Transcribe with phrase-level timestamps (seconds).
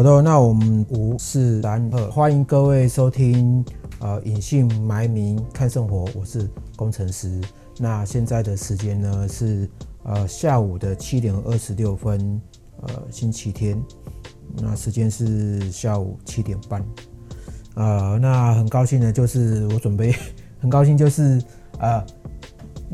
[0.00, 3.62] 好的，那我们五四三二，欢迎各位收听
[3.98, 7.38] 呃隐姓埋名看生活，我是工程师。
[7.76, 9.68] 那现在的时间呢是
[10.04, 12.40] 呃下午的七点二十六分，
[12.80, 13.78] 呃星期天，
[14.56, 16.82] 那时间是下午七点半。
[17.74, 20.14] 呃，那很高兴呢，就是我准备
[20.62, 21.42] 很高兴就是
[21.78, 22.02] 呃。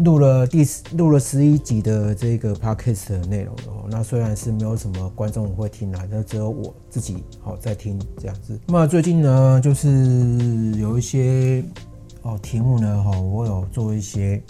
[0.05, 0.63] 录了第
[0.95, 8.59] 录了十一集的这个 podcast 的内容哦，那虽然是没有什么观众会听啊，那只有我自己好在听这样子。
[8.67, 11.65] 那么最近呢，就是有一些
[12.21, 14.43] 哦题目呢，哈，我有做一些，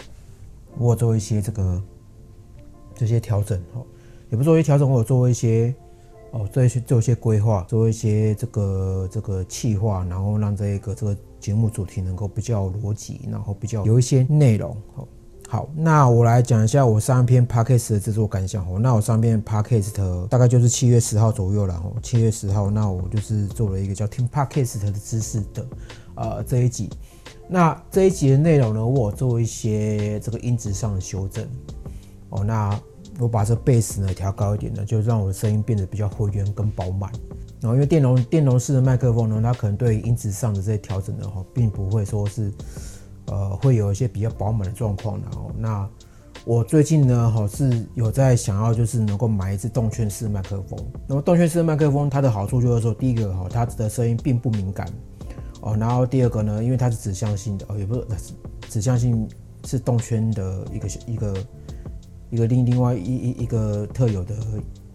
[0.79, 1.83] 我有做一些这个
[2.97, 3.87] 这些调整哦，
[4.31, 5.73] 也不做一些调整，我有做一些
[6.33, 15.07] 哦，做一些做一些规划，做一些这个这个企划，然后让这个这个节目主题能够比较逻辑，然后比较有一些内容哦。
[15.49, 18.81] 好，那我来讲一下我上一篇 podcast 的制作感想哦。
[18.81, 21.95] 那我上篇 podcast 大概就是七月十号左右了哦。
[22.03, 25.67] 七月十号，那我就是做了一个叫听 podcast 的知识的
[26.17, 26.91] 呃这一集。
[27.49, 31.47] 那这一集的内容呢，我做一些这个音质上的修正
[32.31, 32.43] 哦。
[32.43, 32.77] 那
[33.21, 37.09] 我把这贝斯呢调高一点呢，就让我的声音变得比较浑圆跟饱满。
[37.61, 42.53] 然后因为电容电容式的麦克风呢，它可能对音质上的这些调整的话，并不会说是。
[43.27, 45.89] 呃，会有一些比较饱满的状况，然后那
[46.45, 50.79] 我最近呢，哈是有在想要就是能够买一支动圈式麦克风。
[51.09, 54.89] 那么动圈式麦克风它的好处就是说，第一个哈，它的声音并不敏感
[55.61, 58.07] 哦，然后第二个呢，因为它是指向性的哦，也不是
[58.69, 59.29] 指向性
[59.65, 61.37] 是动圈的一个一个
[62.31, 64.35] 一个另另外一一一个特有的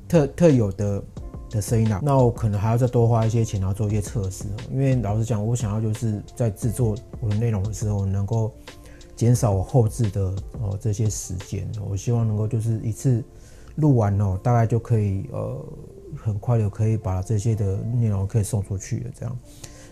[0.08, 1.04] 特特有的。
[1.52, 4.46] 的声音啊，那我可能还要再多花一些钱，然后做一些测试。
[4.72, 8.52] 因为老实讲，我想要就是在制作我的内容的时候，能够
[9.18, 10.22] 减少我后置的
[10.62, 11.70] 哦这些时间。
[11.90, 13.22] 我希望能够就是一次
[13.76, 15.66] 录完哦，大概就可以呃
[16.18, 19.12] 很快的可以把这些的内容可以送出去了。
[19.20, 19.38] 这样，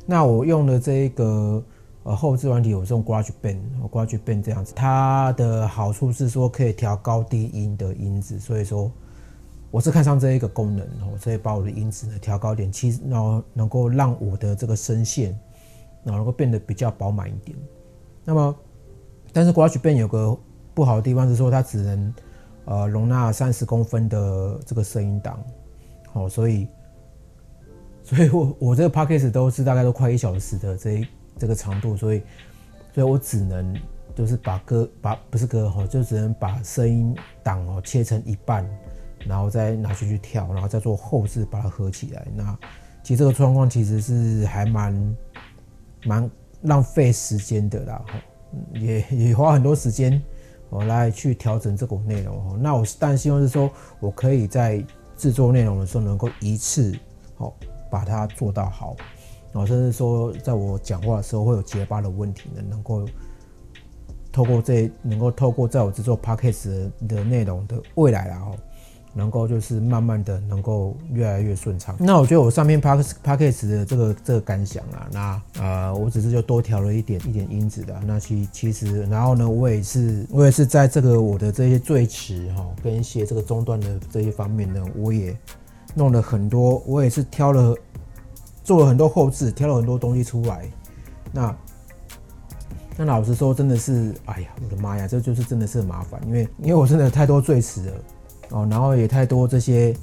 [0.06, 1.62] 那我用的这一个
[2.04, 8.90] 呃后置软体，我是用 GarageBand，GarageBand 这样子，它的好处是说可以调高低音的音质，所以说。
[9.72, 15.30] 我是看上这一个功能哦，所以把我的音质呢调高点，其实然后能够让我的这个声线，
[16.04, 17.56] 然后能够变得比较饱满一点。
[18.26, 18.56] 那么，
[19.32, 20.36] 但是 g a r a g e b a n 有个
[20.74, 22.14] 不好的地方是说，它只能
[22.66, 25.40] 呃容纳三十公分的这个声音档，
[26.12, 26.68] 好，所以，
[28.04, 32.24] 所以 我我这个 Podcast 都是大概都快一小时的这这个长度，所以，
[32.94, 33.76] 所以我只能
[34.16, 38.68] 就是把歌把不是歌哈，就只能把声音档哦切成一半。
[39.28, 42.26] 然后再拿去去跳，然后再做后置把它合起来。
[42.36, 42.58] 那
[43.04, 45.16] 其实这个状况其实是还蛮
[46.06, 46.32] 蛮
[46.62, 48.06] 浪费时间的啦，
[48.74, 50.22] 也 也花很多时间
[50.70, 52.62] 我来去调整这个内容。
[52.62, 53.70] 那我但希望是说
[54.00, 54.84] 我可以在
[55.18, 56.96] 制作内容的时候能够一次
[57.38, 57.52] 哦
[57.90, 58.96] 把它做到好，
[59.52, 63.08] 然后甚至说在我讲话的时候会有结巴的问题呢，能够
[64.32, 68.56] 透过这能够透过在我制作 podcast 的内容的未来然后。
[69.14, 71.96] 能够就是慢慢的能够越来越顺畅。
[72.00, 78.00] 那我觉得我上面 p a r k p a r k s 的这个这个感想啊，那呃我只是就多调了一点一点音质的。
[78.06, 85.36] 那其其实然后呢，我也是我也是在这个我的这些最迟哈跟一些这个中段的这些方面呢，我也
[85.96, 87.76] 弄了很多，我也是挑了
[88.64, 90.70] 做了很多后置，挑了很多东西出来。
[91.32, 91.56] 那
[92.96, 97.94] 那老实说，真的是哎呀，我的妈呀，这就是真的是很麻烦，因为因为我真的太多最迟了。
[98.52, 99.96] 哦，然后也太多这些，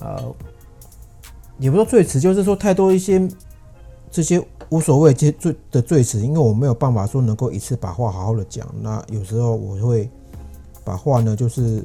[0.00, 0.34] 呃，
[1.58, 3.28] 也不说最词，就是说太多一些
[4.10, 8.66] 这些无所谓这最的最词，因为我没有办法说能够一次把话好好的讲。
[8.80, 10.10] 那有时候我会
[10.84, 11.84] 把话呢，就是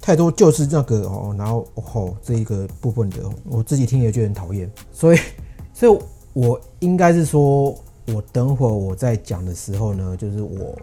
[0.00, 4.70] 太多就是那个哦，然后哦这一个部分的，我自己听也觉得很讨厌。
[4.92, 5.18] 所以，
[5.72, 5.98] 所以
[6.34, 7.74] 我应该是说，
[8.08, 10.78] 我等会我在讲的时候呢，就是我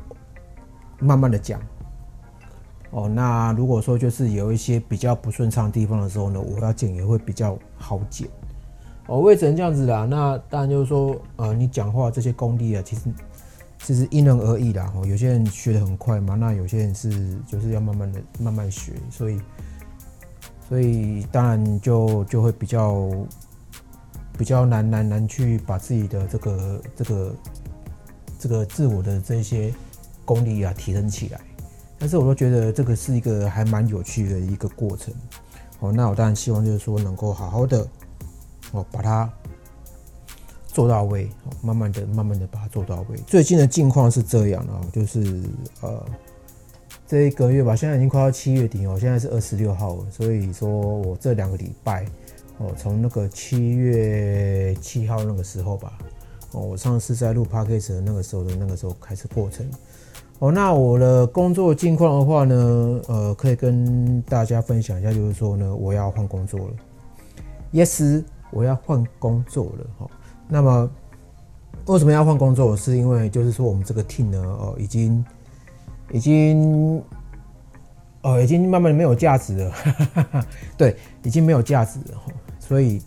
[1.00, 1.60] 慢慢的讲。
[2.96, 8.26] 哦，那如果说就是有一些比较不顺畅的地方的时候呢，我要剪也会比较好剪。
[9.08, 10.08] 哦，我也只能这样子啦。
[10.10, 13.02] 那当然就是说，呃，你讲话这些功力啊，其实
[13.80, 14.90] 其实因人而异啦。
[14.96, 19.42] 哦，有些人学得很快嘛，那有些人是就是要慢慢的慢慢学，所以
[20.70, 23.10] 所以当然就就会比较
[24.38, 27.36] 比较难难难去把自己的这个这个
[28.40, 29.74] 这个自我的这些
[30.24, 31.42] 功力啊提升起来。
[31.98, 35.14] 但是我都觉得这个是一个还蛮有趣的一个过程，
[35.80, 37.88] 哦，那我当然希望就是说能够好好的，
[38.72, 39.32] 哦，把它
[40.68, 43.18] 做到位，哦，慢慢的、慢慢的把它做到位。
[43.26, 45.42] 最近的境况是这样的，就是
[45.82, 46.06] 呃，
[47.08, 52.06] 这一个月吧，现在已经快到七月底哦，现在是二十六号了，所以说我这两个礼拜
[52.58, 55.98] 哦，从那个七月七号那个时候吧，
[56.52, 59.66] 哦，我上次在录 p a c k a g e 的那个时候的那个时候开始过程。
[60.40, 66.74] 哦，那我的工作近况的话呢，呃，可以跟大家分享一下，就是说呢，我要换工作了。
[67.72, 69.86] Yes，我要换工作了。
[69.98, 70.10] 哈，
[70.48, 70.90] 那么
[71.86, 72.76] 为什么要换工作？
[72.76, 75.26] 是因为就是说我们这个 team 呢，哦，已经
[76.12, 77.02] 已经
[78.22, 79.74] 哦，已经慢慢的没有价值了。
[80.78, 82.22] 对，已经没有价值了。
[82.60, 83.02] 所以。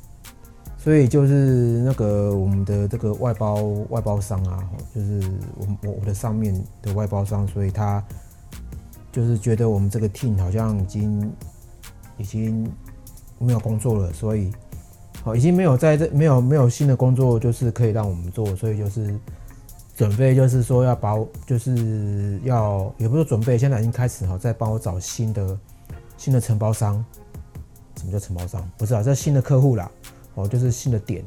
[0.89, 3.57] 所以就是那个我们的这个外包
[3.91, 5.21] 外包商啊，就是
[5.59, 8.03] 我我我的上面的外包商，所以他
[9.13, 11.33] 就是觉得我们这个 team 好像已经
[12.17, 12.67] 已经
[13.39, 14.51] 没有工作了，所以
[15.23, 19.15] 好已经没有在这没有没有新的工作就是可以让我们做，所以就是
[19.95, 25.59] 准备就是说要把就是要也不是准备，现在已经开始哈，在帮我找新的
[26.17, 27.05] 新的承包商。
[27.99, 28.67] 什么叫承包商？
[28.79, 29.91] 不是啊，这新的客户啦。
[30.39, 31.25] 哦，就是新的点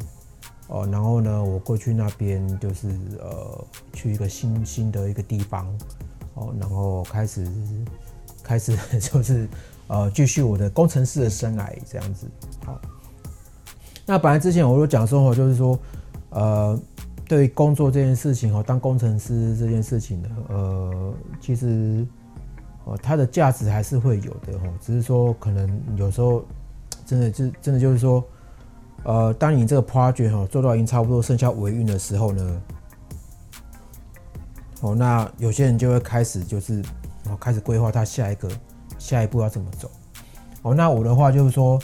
[0.68, 2.88] 哦，然后呢，我过去那边就是
[3.19, 5.68] 呃，去一个新新的一个地方
[6.36, 7.46] 哦，然后开始
[8.42, 9.50] 开始 就是
[9.88, 12.25] 呃，继续我的工程师的生涯这样子。
[12.66, 12.80] 好，
[14.06, 15.78] 那本来之前我都讲说，就是说
[16.30, 16.80] 呃，
[17.28, 22.08] 对工作这件事情哦，当工程师这件事情呢，呃，其实
[22.86, 26.46] 哦，它的价值还是会有的哦，只是说可能有时候
[27.06, 28.24] 真的就真的就是说。
[29.03, 32.62] 呃，当你这个 project 哈做到已经差不多剩下尾运的时候呢，
[34.81, 36.83] 哦，那有些人就会开始就是
[37.27, 38.48] 哦开始规划他下一个
[39.00, 39.89] 下一步要怎么走。
[40.62, 41.80] 哦，那我的话就是说，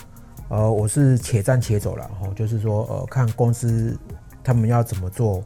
[0.50, 3.98] 呃，我是且战且走了哈，就是说呃看公司
[4.44, 5.44] 他们要怎么做，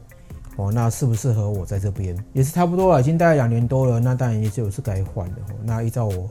[0.56, 5.36] 哦，那适不适合我在这边也是差不多了，已经大概两年多了，那当然也就是该换的。
[5.64, 6.28] 那依照我。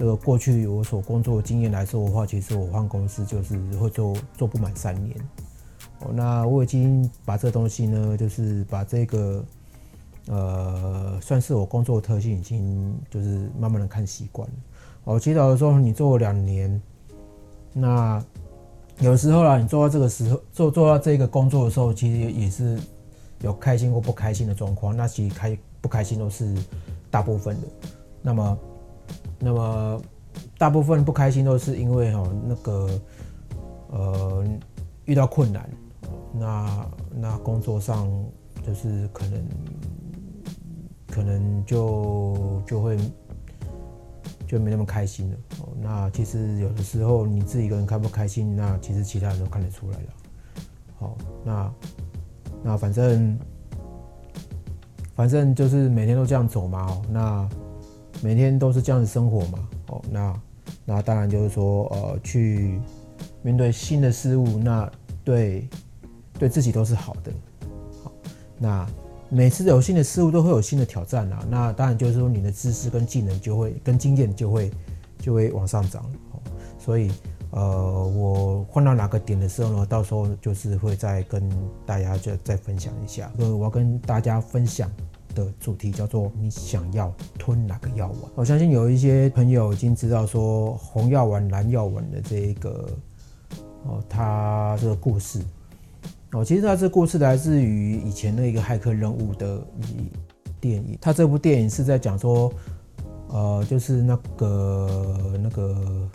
[0.00, 5.14] 这个过去我所工作的经验来说的话，其实我换公司就是会做做不满三年。
[5.98, 9.44] 哦，那我已经把这东西呢，就是把这个
[10.28, 14.54] 呃，算是我工作的特性，已经就是慢慢的看习惯了。
[15.04, 16.80] 哦，其实有的时候你做两年，
[17.74, 18.24] 那
[19.00, 22.80] 有时候啦，你做到这个时候做做到这个工作的时候，其实也是
[23.42, 24.96] 有开心或不开心的状况。
[24.96, 26.56] 那其实开不开心都是
[27.10, 27.68] 大部分的。
[28.22, 28.58] 那么。
[29.38, 30.02] 那么，
[30.58, 33.00] 大部分不开心都是因为哈那个
[33.90, 34.44] 呃
[35.04, 35.70] 遇到困难，
[36.32, 38.08] 那那工作上
[38.66, 39.44] 就是可能
[41.10, 42.96] 可能就就会
[44.46, 45.36] 就没那么开心了。
[45.60, 50.06] 哦那其实有的时候你自己一个人开不开心，那其实其他人都看得出来了。
[50.98, 51.72] 好，那
[52.62, 53.38] 那反正
[55.14, 57.00] 反正就是每天都这样走嘛。
[57.08, 57.48] 那
[58.22, 60.40] 每天都是这样子生活嘛，哦，那
[60.84, 62.78] 那当然就是说，呃，去
[63.42, 64.90] 面对新的事物，那
[65.24, 65.66] 对
[66.38, 67.32] 对自己都是好的。
[68.04, 68.12] 好，
[68.58, 68.86] 那
[69.30, 74.70] 每次有新的事物都会有新的挑战啦，那当然就是说你的知识跟技能就会跟经验就会
[75.18, 76.04] 就会往上涨。
[76.32, 76.40] 哦，
[76.78, 77.10] 所以
[77.52, 77.62] 呃，
[78.06, 81.48] 我换到哪个点的时候呢，到时候就是会再跟
[81.86, 83.32] 大家就再分享一下。
[83.38, 84.90] 呃，我要跟大家分享。
[85.44, 88.30] 的主题叫做你想要吞哪个药丸？
[88.34, 92.88] 我相信有一些朋友已经知道说红药丸、蓝药丸的这一个
[93.84, 95.42] 哦，它这个故事
[96.32, 99.60] 哦，其实它这个故事来自于以前的一个骇客任务的
[100.60, 100.98] 电影。
[101.00, 102.52] 它这部电影是在讲说，
[103.28, 106.08] 呃，就是那个那个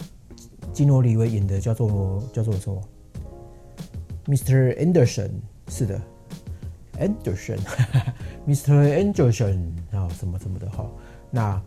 [0.71, 2.81] 基诺里维演的叫做叫做什么
[4.27, 4.75] ？Mr.
[4.77, 5.31] Anderson，
[5.67, 5.99] 是的。
[6.99, 8.73] Anderson，Mr.
[8.97, 10.89] Anderson 啊，什么什么的哈。
[11.31, 11.61] 那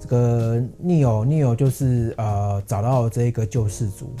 [0.00, 4.14] 这个 Neil，Neil 就是呃找到这个救世主，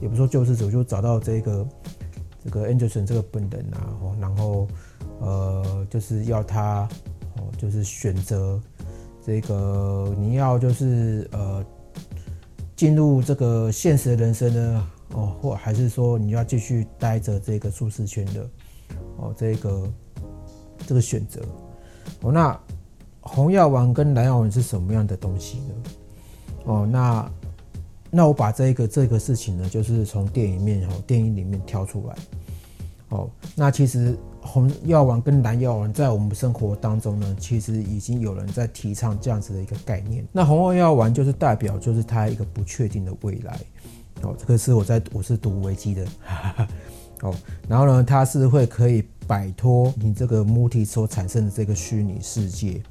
[0.00, 1.68] 也不说救世主，就找到这个
[2.44, 4.68] 这个 Anderson 这个本人啊，然后
[5.20, 6.88] 呃就是要他
[7.36, 8.60] 哦，就是选择
[9.24, 11.64] 这个你要就是呃
[12.74, 18.48] 进入这个现实的人生呢，哦，或还是说你要继续待着这个舒适圈的。
[19.16, 19.92] 哦，这个
[20.86, 21.40] 这个选择
[22.20, 22.58] 哦，那
[23.20, 25.74] 红药丸跟蓝药丸是什么样的东西呢？
[26.64, 27.30] 哦，那
[28.10, 32.16] 那我把这个这个事情呢，就是从电影面哦，电影里面挑出来。
[33.08, 40.26] 哦，那其实红药丸跟蓝药丸在我们生活当中呢，其实已经有人在提倡这样子的一个概念。
[40.32, 43.60] 那红药丸就是代表就是它一个不确定的未来。
[44.22, 46.06] 哦，这个是我在我是读维基的。
[47.22, 47.34] 哦，
[47.68, 52.82] 然后呢，它是会可以摆脱你这个母体所产生的这个虚拟世界，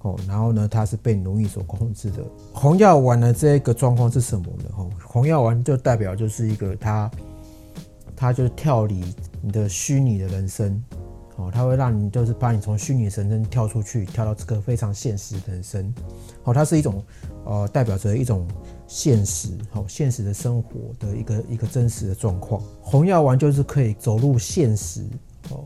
[0.00, 2.22] 哦，然后呢，他是被奴役所控制的。
[2.52, 4.64] 红药丸的这个状况是什么呢？
[4.76, 7.10] 哦，红药丸就代表就是一个他，
[8.16, 9.04] 他就是跳离
[9.40, 10.82] 你的虚拟的人生。
[11.36, 15.90] 哦，它会让你就是把你从虚拟人生跳出去，跳到这个非常现实的人生。
[16.44, 17.02] 哦，它是一种
[17.46, 18.46] 呃，代表着一种
[18.92, 22.60] 现实，好现实的生活的一个一个真实的状况。
[22.82, 25.06] 红药丸就是可以走入现实
[25.50, 25.64] 哦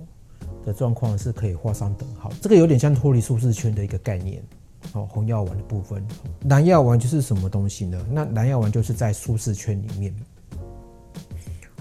[0.62, 2.30] 的状况，是可以画上等号。
[2.42, 4.44] 这个有点像脱离舒适圈的一个概念。
[4.92, 6.06] 哦，红药丸的部分，
[6.50, 8.06] 蓝药丸就是什么东西呢？
[8.10, 10.14] 那蓝药丸就是在舒适圈里面。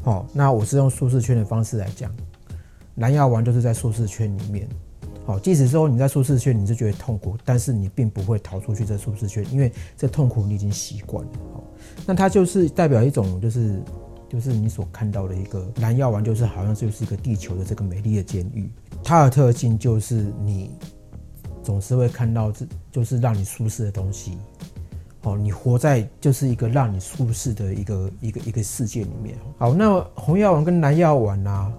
[0.01, 2.09] 好，那我是用舒适圈的方式来讲。
[2.95, 4.65] 蓝药丸就是在舒适圈里面，
[5.25, 11.31] 好，即使说你在舒适圈，你是觉得痛苦，但是你并不会逃出去这舒适圈，因为这痛苦你已经习惯了。
[11.53, 11.63] 好，
[12.05, 13.81] 那它就是代表一种，就是
[14.27, 18.69] 就是你所看到的一个蓝药丸，就是好像就是一个地球的这个美丽的监狱。
[19.01, 20.71] 它的特性就是你
[21.61, 24.37] 总是会看到这就是让你舒适的东西。
[25.21, 29.37] 哦，你活在就是一个让你舒适的一个一个一个世界里面。
[29.57, 31.73] 好，那红药丸跟蓝药丸呢？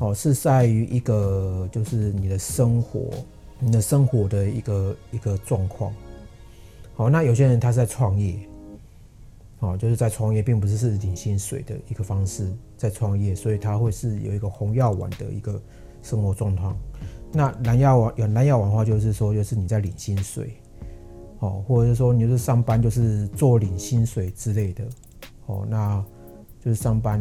[0.00, 3.10] 哦，是在于一个就是你的生活，
[3.58, 5.92] 你的生活的一个一个状况。
[6.94, 8.38] 好，那有些人他是在创业，
[9.58, 15.60] 哦，就是在创业，并不是是领薪水的一个方式在创业，所以他会是有一个红药丸的一个
[16.00, 16.76] 生活状况。
[17.32, 20.54] 那蓝药丸有蓝药丸的话，就是说，就是你在领薪水，
[21.40, 24.84] 哦，或者是说你就是上班就是做领薪水之类的，
[25.46, 26.04] 哦，那。
[26.64, 27.20] 就是上班，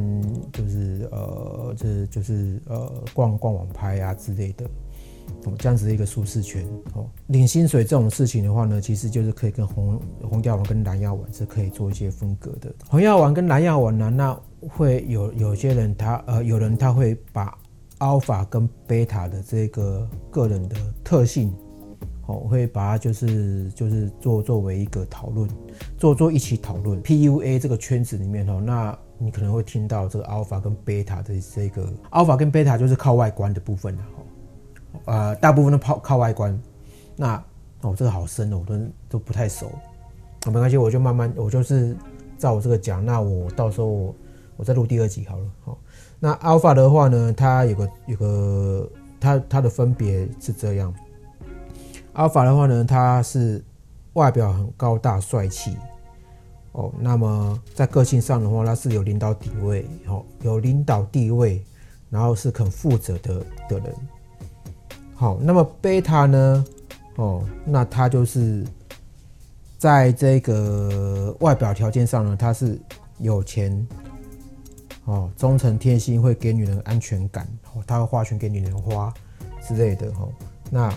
[0.52, 4.66] 就是呃，这就是呃，逛逛网拍啊之类的，
[5.46, 7.06] 哦，这样子的一个舒适圈哦。
[7.28, 12.74] 领薪水这种事情的话呢，其实就是可以跟红红药丸跟蓝药丸是可以做一些分隔的。
[12.90, 14.40] 红药丸跟蓝药丸呢，那
[14.70, 17.58] 会有有些人他呃，有人他会把
[18.00, 21.54] alpha 跟 beta 的这个个人的特性。
[22.30, 25.50] 哦，会把它就是就是做作为一个讨论，
[25.98, 27.02] 做做一起讨论。
[27.02, 36.58] PUA 这个圈子里面哦，那你可能会听到这个 alpha 跟 beta 的这个 alpha 跟 beta 就是靠外观的部分的哦，呃，大部分都靠靠外观。
[37.16, 37.44] 那
[37.82, 39.72] 哦，这个好深哦，我都都不太熟。
[40.46, 41.96] 没关系，我就慢慢，我就是
[42.38, 43.04] 照我这个讲。
[43.06, 44.16] 那我到时候
[44.56, 45.46] 我再录第二集好了。
[45.66, 45.78] 好，
[46.20, 50.94] 那 alpha 的话呢，它有个有个它它的分别是这样。
[52.14, 53.64] 阿尔法的话呢，它是
[54.14, 55.78] 外表很高大帅气
[56.78, 56.90] 哦。
[56.98, 61.62] 那么在个性上的话，他是有领导地位，哦，有领导地位，
[62.10, 63.94] 然后是肯负责的的人。
[65.14, 66.66] 好，那么贝塔呢？
[67.18, 68.66] 哦，那他就是
[69.78, 72.80] 在这个外表条件上呢，他是
[73.18, 73.88] 有钱，
[75.06, 79.14] 哦，忠诚贴心，会给女人安全感，哦，他会花钱给女人花
[79.68, 80.30] 之类的，哦，
[80.72, 80.94] 那。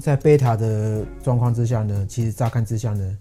[0.00, 3.18] 在贝塔的状况之下呢，其实乍看之下呢，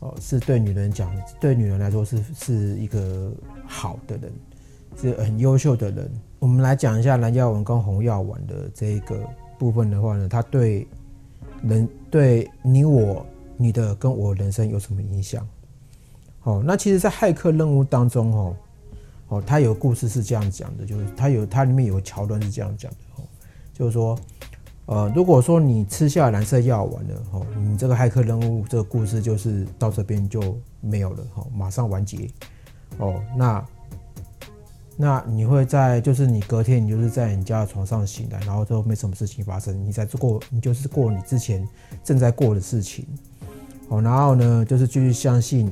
[0.00, 3.32] 哦，是对女人讲，对女人来说是是一个
[3.66, 4.32] 好的人，
[4.96, 6.10] 是很优秀的人。
[6.38, 9.18] 我们来讲一下蓝药丸跟红药丸的这一个
[9.58, 10.86] 部分的话呢，它对
[11.62, 13.26] 人对你我
[13.56, 15.44] 你的跟我人生有什么影响？
[16.44, 18.56] 哦，那其实，在骇客任务当中，哦，
[19.28, 23.24] 哦，它有故事是这样讲的，就是它有它里面有桥段是这样讲的，哦，
[23.74, 24.16] 就是说。
[24.88, 32.26] 呃，如果说你吃下蓝色药丸了，哦，你这个骇客任务这个故事就是到这边就没有了，哦，马上完结，
[32.96, 33.62] 哦，那
[34.96, 41.68] 那你会在就是你隔天你就是在你家的床上醒来，然后都没什么事情发生，你在过你就是过你之前
[42.02, 43.06] 正在过的事情，
[43.88, 45.70] 哦，然后呢就是继续相信，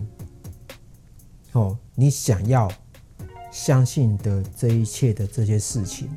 [1.53, 2.71] 哦，你想要
[3.51, 6.11] 相信的这一切的这些事情。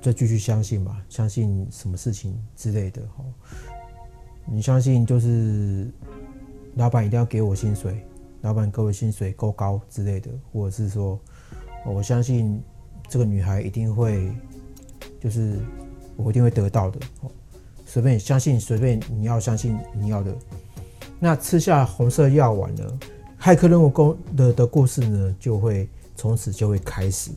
[0.00, 3.02] 再继续相信吧，相信什么事情之类的。
[3.16, 3.24] 哦，
[4.46, 5.90] 你相信就是
[6.74, 8.04] 老板一定要给我薪水，
[8.40, 11.18] 老板给我薪水够高之类的，或者是说，
[11.84, 12.62] 我相信
[13.08, 14.32] 这个女孩一定会，
[15.20, 15.58] 就是
[16.16, 17.00] 我一定会得到的。
[17.22, 17.30] 哦，
[17.84, 20.34] 随便相信，随便你要相信你要的。
[21.18, 22.98] 那吃下红色药丸呢？
[23.40, 27.30] 骇客任务工的的故事呢，就会从此就会开始。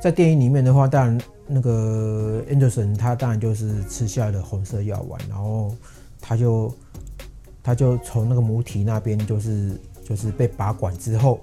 [0.00, 1.20] 在电影里面的话，当然。
[1.48, 5.74] 那个 Anderson 他当然就是吃下了红色药丸，然后
[6.20, 6.74] 他就
[7.62, 11.38] 他就从那个母体那边就是就是被拔管之后，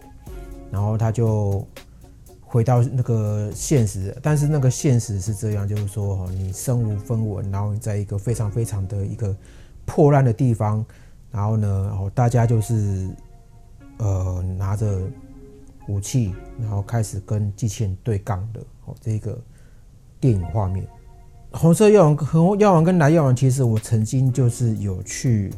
[0.70, 1.66] 然后他就
[2.42, 9.34] 回到那个现实，但是那个现实是这样，就是说哈，你身无分文，然后在一个非常非常的一个
[9.86, 10.86] 破烂的地方，
[11.32, 13.10] 然后呢，然后大家就是
[14.00, 15.02] 呃拿着
[15.88, 19.40] 武器，然后开始跟机器人对杠的哦，这个。
[20.24, 20.88] 电影画面，
[21.52, 25.54] 红色药丸、红药丸跟蓝药丸，其实我曾经就是有去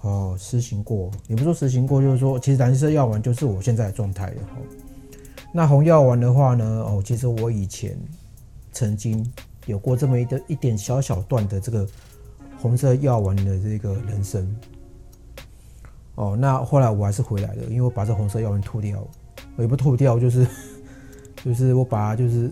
[0.00, 4.36] 哦实行过，也不说实行过，就是说，其实蓝色药丸就是我现在的状态了。
[5.52, 7.94] 那红药丸的话呢，哦，其实我以前
[8.72, 9.30] 曾经
[9.66, 11.86] 有过这么一个一点小小段的这个
[12.56, 14.56] 红色药丸的这个人生。
[16.14, 19.06] 哦，那后来我还是回来了，因为我把这红色药丸吐掉，
[19.58, 20.46] 也不吐掉，就是
[21.44, 22.50] 就是我把它就是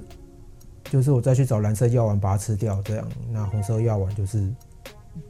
[0.93, 4.47] 就是我再去找蓝色药丸把它吃掉，这样，那红色药丸就是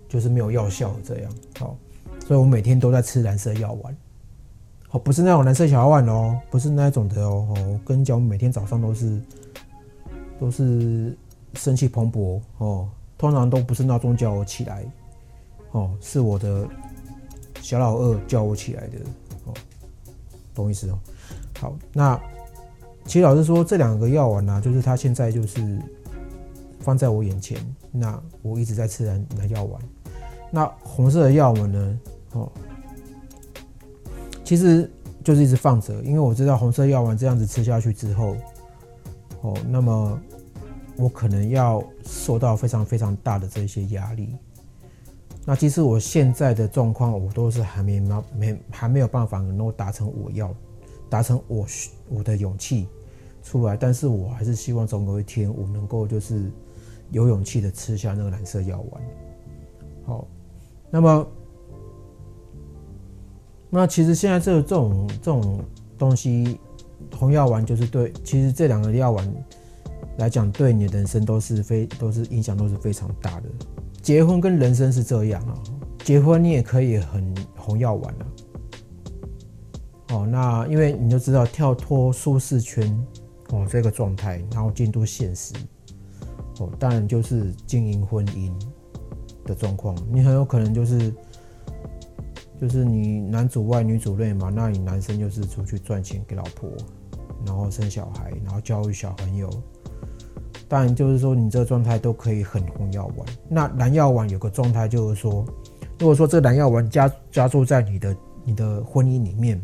[0.09, 1.77] 就是没有药效这样，好，
[2.27, 3.97] 所以我每天都在吃蓝色药丸，
[4.91, 9.23] 哦，不是那种蓝色小药丸哦，不是那种的哦，哦，跟你讲，我每天早上都是
[10.41, 11.17] 都是
[11.55, 14.85] 生气蓬勃哦，通常都不是闹钟叫我起来，
[15.71, 16.67] 哦，是我的。
[17.61, 18.99] 小老二叫我起来的
[19.45, 19.55] 哦，
[20.53, 20.99] 懂意思哦。
[21.61, 22.21] 好，那
[23.05, 25.79] 其实老实说这两个药丸呢，就是他现在就是
[26.81, 27.59] 放在我眼前，
[27.91, 29.83] 那我一直在吃蓝蓝药丸。
[30.51, 32.01] 那红色的药丸呢，
[32.33, 32.51] 哦，
[34.45, 34.91] 其实
[35.25, 38.37] 就是一直放着，因为我知道红色药丸这样子吃下去之后，
[39.41, 40.21] 哦，那么
[40.97, 44.37] 我可能要受到非常非常大的这些压力。
[45.45, 48.01] 那其实我现在的状况，我都是还没
[48.37, 50.55] 没还没有办法能够达成我要
[51.13, 51.67] 达成我
[52.09, 52.89] 我的勇气
[53.43, 56.51] 出来，但是我还是希望总有一天我能够就是
[57.11, 59.03] 有勇气的吃下那个蓝色药丸。
[60.07, 60.27] 好，
[60.91, 61.27] 那么
[63.69, 65.63] 那其实现在这这种这种
[65.99, 66.59] 东西，
[67.15, 69.35] 红药丸就是对，其实这两个药丸
[70.17, 73.51] 来讲，对你的人生都是非都是影响都是非常大的。
[74.01, 75.59] 结婚跟人生是这样啊，
[76.05, 78.27] 结婚你也可以很红药丸啊。
[80.13, 82.87] 哦，那因为你就知道跳脱舒适圈
[83.51, 85.55] 哦这个状态，然后进入现实
[86.61, 88.53] 哦，当然就是经营婚姻
[89.45, 91.13] 的状况，你很有可能就是
[92.61, 96.69] 就是你男主外女主内嘛，那你男生就是出去赚钱给老婆，
[97.47, 99.49] 然后生小孩，然后教育小朋友。
[100.69, 103.27] 当然，就是说你这个状态都可以很红药丸。
[103.49, 105.45] 那蓝药丸有个状态，就是说，
[105.99, 109.63] 如果说这蓝药丸加加注在你的你的婚姻里面，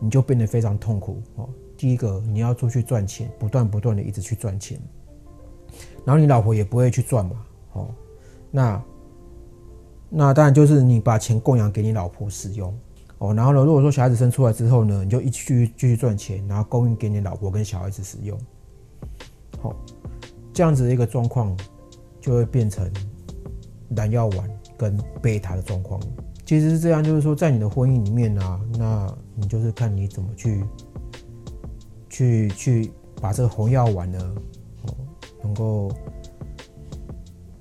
[0.00, 1.48] 你就变得非常痛苦哦。
[1.76, 4.80] 第一个，你要出去赚钱，不断不断的一直去赚钱，
[6.04, 7.36] 然后你老婆也不会去赚嘛，
[7.74, 7.88] 哦，
[8.50, 8.82] 那
[10.08, 12.76] 那当然就是你把钱供养给你老婆使用
[13.18, 13.32] 哦。
[13.32, 18.36] 然后呢，如果说小孩子生出来之后呢，你就一去继续赚钱，然后供应给你老婆跟小孩子使用，
[19.60, 19.76] 好。
[20.52, 21.56] 这样子的一个状况，
[22.20, 22.90] 就会变成
[23.90, 25.98] 蓝药丸跟贝塔的状况。
[26.44, 30.64] 其实是这样，就是说，在你的婚姻里面啊，那你就是看你怎么去
[32.08, 34.34] 去去把这个红药丸呢，
[34.82, 34.94] 哦，
[35.42, 35.90] 能够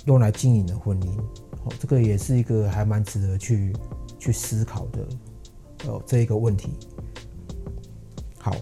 [0.06, 1.18] 用来经营的婚姻。
[1.64, 3.74] 哦，这个也是一个还蛮值得去
[4.18, 5.08] 去思考的
[5.88, 6.70] 哦，这一个问题。
[8.38, 8.56] 好。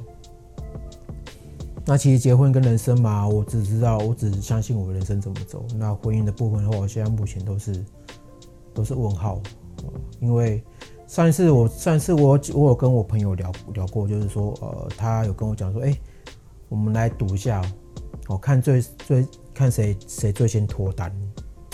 [1.90, 5.66] 那其实结婚跟人生嘛，我只知道，我只相信我人生怎么走。
[5.78, 7.86] 那婚姻的部分的话，我现在目前都是
[8.74, 9.42] 都是问号。
[10.20, 10.62] 因为
[11.08, 15.98] 上一次我上一次我我有跟我朋友聊聊过，就是说，呃，他有跟我讲说，哎，
[16.68, 17.62] 我们来赌一下，
[18.28, 21.10] 哦，看最最看谁谁最先脱单。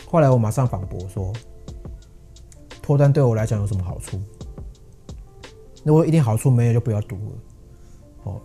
[0.08, 1.34] 后来我马上反驳说，
[2.80, 4.20] 脱单对我来讲有什么好处？
[5.84, 7.32] 如果一点好处没有，就不要赌了。
[8.26, 8.40] 哦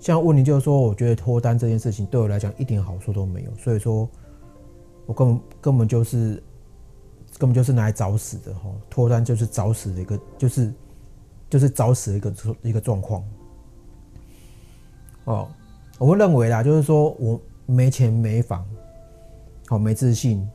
[0.00, 4.08] 像问题就是说，我觉得脱单这件事情对我来讲一点好处都没有，所以说，
[5.06, 6.42] 我根本根本就是
[7.40, 8.70] 根本就是拿来找死的哈！
[8.90, 10.72] 脱单就是找死的一个，就是
[11.48, 13.24] 就是找死的一个一个状况。
[15.24, 15.48] 哦，
[15.98, 18.64] 我会认为啦，就是说我没钱没房，
[19.66, 20.46] 好没自信，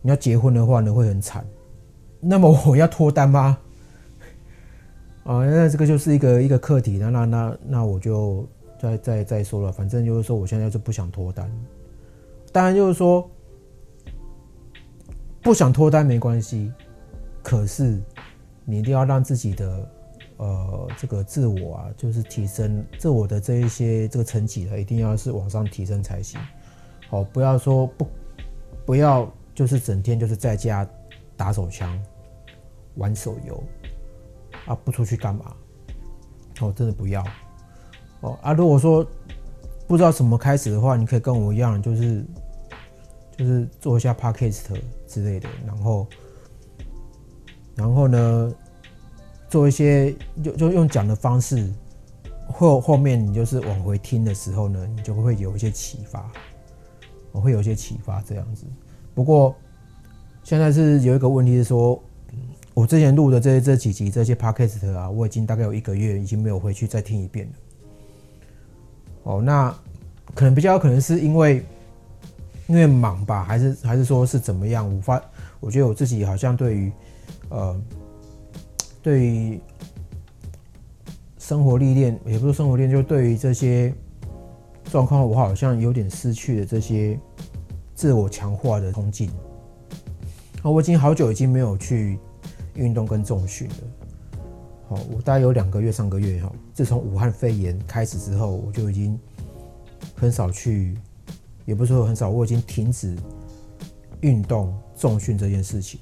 [0.00, 1.46] 你要结婚的话呢会很惨。
[2.18, 3.58] 那么我要脱单吗？
[5.24, 8.48] 啊， 那这个就是一个一个课题，那那那那我就。
[8.80, 11.52] 再再再说了，反正就是说，我现在是不想脱单。
[12.50, 13.30] 当然就是说，
[15.42, 16.72] 不想脱单没关系，
[17.42, 17.98] 可是
[18.64, 19.90] 你一定要让自己的
[20.36, 26.40] 呃这个自我啊，就是提升自我的这一些这个成绩的，一定要是往上提升才行。
[27.08, 28.06] 好，不要说不
[28.86, 30.86] 不要就是整天就是在家
[31.36, 32.00] 打手枪、
[32.96, 33.62] 玩手游
[34.66, 35.56] 啊，不出去干嘛？
[36.60, 37.24] 哦，真的不要。
[38.20, 39.04] 哦啊，如果说
[39.88, 42.22] 不知道怎么开始的话，你可以跟我一样，就是
[43.40, 44.66] 就是做一下 podcast
[45.08, 46.06] 之类的，然后
[47.74, 48.54] 然后呢，
[49.48, 51.72] 做一些就就用讲的方式，
[52.48, 56.30] 后后面你就是往回听的时候呢，你就会有一些启发。
[57.32, 58.66] 我会有一些启发这样子。
[59.14, 59.54] 不过
[60.44, 61.98] 现在是有一个问题是说，
[62.74, 67.52] 我之前录的这这几集这些 podcast 啊，我已经大概有一个月已经没有回去再听一遍了。
[69.22, 69.74] 哦，那
[70.34, 71.64] 可能比较可能是因为
[72.70, 74.88] 因为忙吧，还是还是说是怎么样？
[74.94, 75.20] 我发
[75.58, 76.92] 我觉得我自己好像对于
[77.48, 77.82] 呃
[79.02, 79.60] 对于
[81.36, 83.92] 生活历练，也不是生活历练，就对于这些
[84.84, 87.18] 状况，我好像有点失去了这些
[87.92, 89.28] 自我强化的冲劲。
[90.62, 92.20] 啊，我已经好久已经没有去
[92.74, 93.74] 运动跟重训了。
[94.88, 99.18] 好，我大概有两个月，上个月哈，自从武汉肺炎开始之后，我就已经
[100.14, 100.96] 很少去，
[101.70, 103.16] 也不是说很少，我已经停止
[104.22, 106.00] 运动重训这件事情。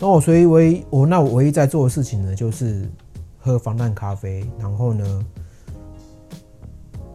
[0.00, 2.90] 那我所以唯一我那我唯一在做的事情呢，就是
[3.38, 5.26] 喝防弹咖啡，然后呢，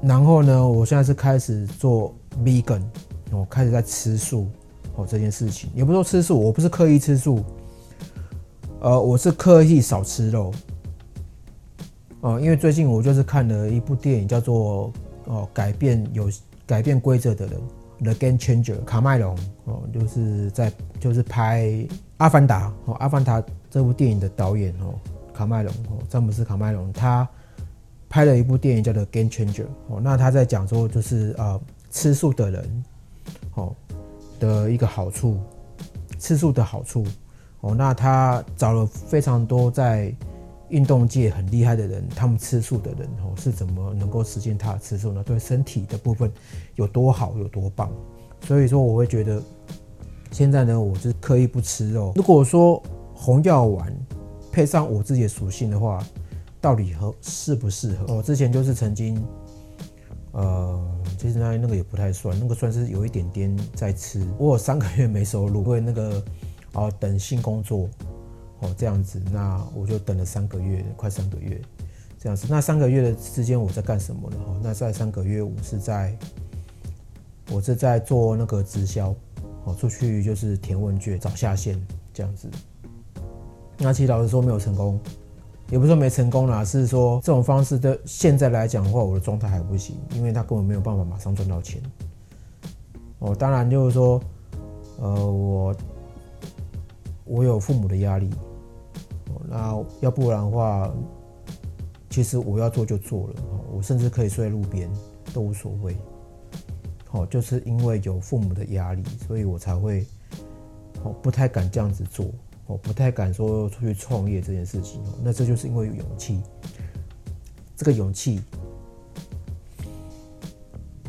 [0.02, 2.82] 然后呢，我现在是开始做 vegan，
[3.30, 4.48] 我开始在吃素。
[4.96, 7.44] 哦，这件事情也不是说吃素，我不是刻意吃素，
[8.80, 10.54] 呃，我是刻意少吃肉。
[12.22, 14.88] 哦，因为最近我就是看了一部电影，叫做
[15.32, 16.32] 《哦改变有
[16.66, 17.60] 改变规则的人》
[18.04, 21.64] The Game Changer，卡麦隆哦，就是在就是拍
[22.18, 24.96] 《阿凡达》哦，《阿凡达》这部电影的导演哦，
[25.34, 27.28] 卡麦隆哦，詹姆斯卡麦隆，他
[28.10, 32.84] 拍了一部电影叫做《Game Changer》哦，那他在讲说就是呃吃素的人
[33.56, 33.76] 哦。
[34.38, 35.40] 的一个好处，
[36.20, 37.06] 吃素的好处
[37.62, 37.74] 哦。
[37.74, 40.14] 那他找了非常多在
[40.70, 45.24] 运动界很厉害的人，他们吃素的人哦是怎么能够实现他的吃素呢？
[45.24, 46.32] 对身体的部分
[46.76, 47.92] 有多好，有多棒？
[48.42, 49.42] 所以说，我会觉得
[50.32, 52.14] 现在呢，我是刻意不吃肉。
[52.16, 52.82] 如果说
[53.14, 53.96] 红药丸
[54.52, 56.04] 配上我自己的属性的话，
[56.62, 58.16] 到底合适不适合？
[58.16, 59.24] 我之前就是曾经。
[60.38, 60.86] 呃，
[61.18, 64.22] 其实那那个也不太算，那个算是有一点点在吃。
[64.38, 66.22] 我有三个月没收入，因为那个
[66.74, 67.88] 哦等性工作
[68.66, 71.62] 哦这样子，那我就等了三个月，快三个月
[72.20, 72.48] 这样子。
[72.50, 74.38] 那三个月的之间我在干什么呢？
[74.48, 76.18] 哦，那在三个月我是在，
[77.52, 79.16] 我是在做那个直销
[79.66, 81.80] 哦，出去就是填问卷找下线
[82.14, 82.50] 这样子。
[83.78, 85.00] 那其实老实说没有成功。
[85.72, 91.82] 也不是说没成功啦，是说这种方式的现在来讲的话，我的状态还不行，因为他根本没有办法马上赚到钱。
[93.18, 94.22] 哦，当然就是说，
[95.00, 95.76] 呃，我
[97.24, 98.30] 我有父母的压力，
[99.48, 100.94] 那要不然的话，
[102.10, 103.34] 其实我要做就做了，
[103.72, 104.90] 我甚至可以睡在路边
[105.34, 105.96] 都无所谓。
[107.08, 110.06] 好，就是因为有父母的压力，所以我才会，
[111.04, 112.26] 哦，不太敢这样子做。
[112.68, 116.42] 我不太敢说出去创业这件事情，那这就是因为有勇气。
[117.78, 118.42] 这个勇气，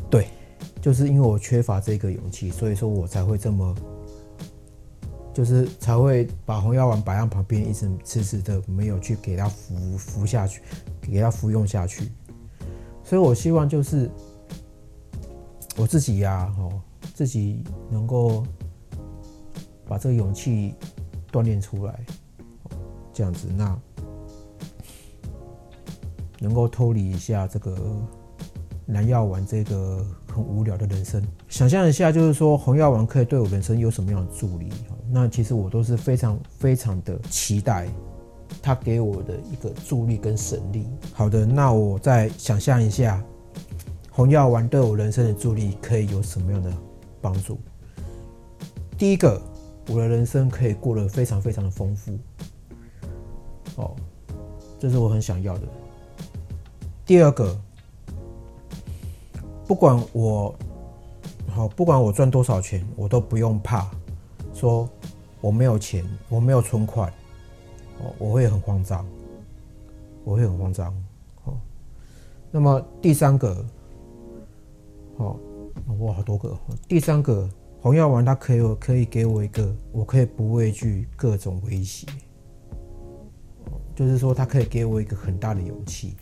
[0.09, 0.27] 对，
[0.81, 3.75] 就是因为我缺乏这个勇气，所以说我才会这么，
[5.37, 10.63] 就是才会把红药丸摆在旁边，一直迟迟的没有去给他服服下去，
[10.99, 12.11] 给他服用下去。
[13.03, 14.09] 所以我希望就是
[15.75, 16.81] 我自己呀，哦，
[17.13, 18.43] 自己能够
[19.87, 20.73] 把这个勇气。
[21.29, 21.99] 锻炼出来，
[23.13, 23.77] 这样子，那
[26.39, 27.77] 能够脱离一下这个
[28.87, 31.21] 蓝药丸这个很无聊的人生。
[31.49, 34.69] 想象一下，就是说红药丸可以对我人生有什么样的助力？
[35.09, 37.87] 那其实我都是非常非常的期待
[38.61, 40.87] 它给我的一个助力跟神力。
[41.13, 43.21] 好的，那我再想象一下，
[44.11, 46.71] 红药丸对我人生的助力可以有什么样的
[47.19, 47.59] 帮助？
[48.97, 49.41] 第一个。
[49.89, 52.19] 我的人生可以过得非常非常的丰富，
[53.77, 53.95] 哦，
[54.77, 55.61] 这是我很想要的。
[57.05, 57.57] 第二个，
[59.67, 60.55] 不管我
[61.49, 63.89] 好，不管我赚多少钱，我都不用怕
[64.53, 64.87] 说
[65.41, 67.09] 我没有钱，我没有存款，
[67.99, 69.05] 哦，我会很慌张，
[70.23, 70.93] 我会很慌张，
[71.43, 71.53] 哦。
[72.49, 73.65] 那么第三个，
[75.17, 75.37] 哦，
[75.99, 77.49] 我好多个，第三个。
[77.79, 82.07] 红药丸它可以可以给我一个，我可以不畏惧各种威胁，
[83.95, 86.17] 就是说它可以给我一个很大的勇气。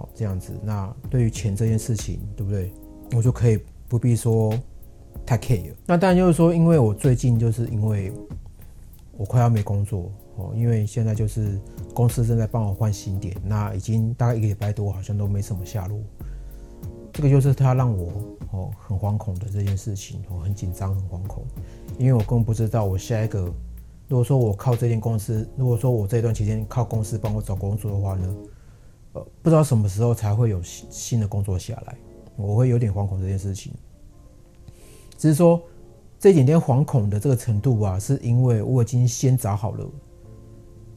[0.00, 2.72] 好，这样子，那对于钱这件事情，对不对？
[3.14, 4.50] 我就可以不必说
[5.26, 5.74] 太 care。
[5.84, 8.10] 那当然就是说，因为我最近就是因为
[9.18, 11.60] 我快要没工作哦，因为现在就是
[11.92, 15.98] 公司正在帮我换新点，那已经大概一个礼拜多，好像都没什么下落。
[17.12, 18.10] 这个就是他让我
[18.52, 21.44] 哦很惶恐的这件事情，我很紧张，很惶恐，
[21.98, 23.52] 因为我根本不知道我下一个，
[24.08, 28.34] 如果说我靠这间公司，如果说我这段期间靠公司帮我找工作的话呢，
[29.12, 31.96] 呃，不知道什么时候才会有新新的工作下来，
[32.36, 33.72] 我会有点惶恐这件事情。
[35.18, 35.60] 只是说
[36.18, 39.86] 这一点点惶恐的这个程度啊，是因为我已经先找好了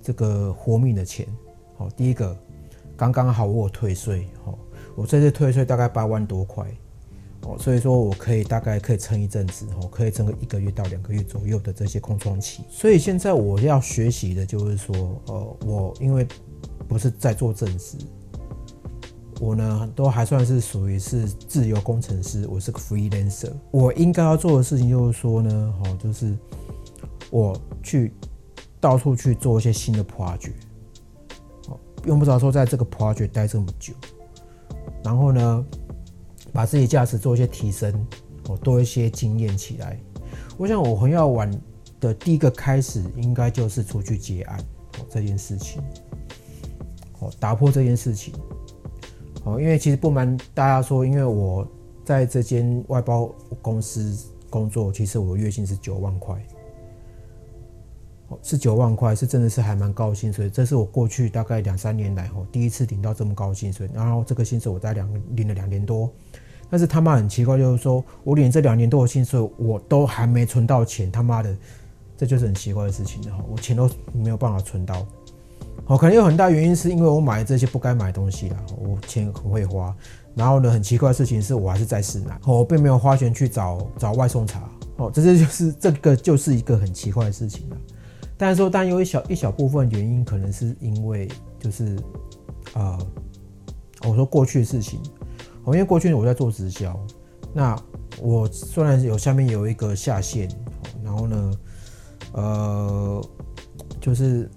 [0.01, 1.27] 这个活命的钱。
[1.75, 2.37] 好，第一个
[2.95, 4.57] 刚刚好我退税，好，
[4.95, 6.65] 我这次退税大概八万多块。
[7.45, 12.63] 哦，所以说我可以大概可以撑一阵子，哦，可以撑个一个月到两个月左右的这些空窗期。
[12.69, 14.95] 所以现在我要学习的就是说，
[15.25, 16.25] 呃，我因为
[16.87, 17.97] 不是在做正职，
[19.39, 23.51] 我呢都还算是属于是自由工程师，我是个 freelancer。
[23.71, 26.37] 我应该要做的事情就是说呢，哦，就是
[27.29, 28.13] 我去
[28.79, 30.53] 到处去做一些新的 project，
[31.67, 33.93] 哦，用不着说在这个 project 待这么久，
[35.03, 35.65] 然后呢。
[36.51, 37.91] 把自己价值做一些提升，
[38.47, 39.99] 哦，多一些经验起来。
[40.55, 41.49] 我想我很要玩
[41.99, 44.59] 的第一个开始，应该就是出去结案
[44.99, 45.81] 哦这件事情，
[47.39, 48.33] 打破这件事情，
[49.43, 51.67] 哦，因为其实不瞒大家说，因为我
[52.03, 54.17] 在这间外包公司
[54.49, 56.35] 工作，其实我的月薪是九万块，
[58.29, 60.49] 哦，是九万块，是真的是还蛮高薪水。
[60.49, 66.11] 这是我过去大概两三年来哦第一次领到这么高薪水，然后这个薪水我在两领了两年多。
[66.69, 71.55] 但是他妈很奇怪，就是说我领这两年多的薪水，我都还没存到钱，他妈的，
[72.17, 75.05] 这就是很奇怪的事情哈，我钱都没有办法存到。
[75.85, 79.95] 好，可能有很大原因是因为我买这些不该买的东西啦，我钱很会花。
[80.35, 84.67] 然后呢，很奇怪的事情是我还是在市南，我并没有花钱去找找外送茶。
[84.97, 87.77] 哦，这些就是这个就是一个很奇怪的事情了。
[88.37, 91.97] 但是说，但有一小一小部分原因，可能是因为就是
[92.73, 92.97] 啊，
[94.07, 94.99] 我说过去的事情。
[95.65, 96.99] 哦，因为过去我在做直销，
[97.53, 97.75] 那
[98.21, 100.49] 我虽然有下面有一个下线，
[101.03, 101.51] 然后呢，
[102.33, 103.29] 呃，
[104.01, 104.49] 就是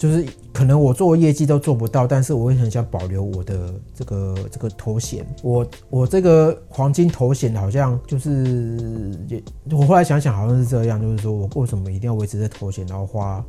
[0.00, 5.26] 就是可能我做业绩都做不到，但是我也很想保留我的这个这个头衔。
[5.42, 13.44] 我我这个黄金头衔好像就是也，我后来想想好像是这样，就是说我为什么一定要维持这头衔，然后花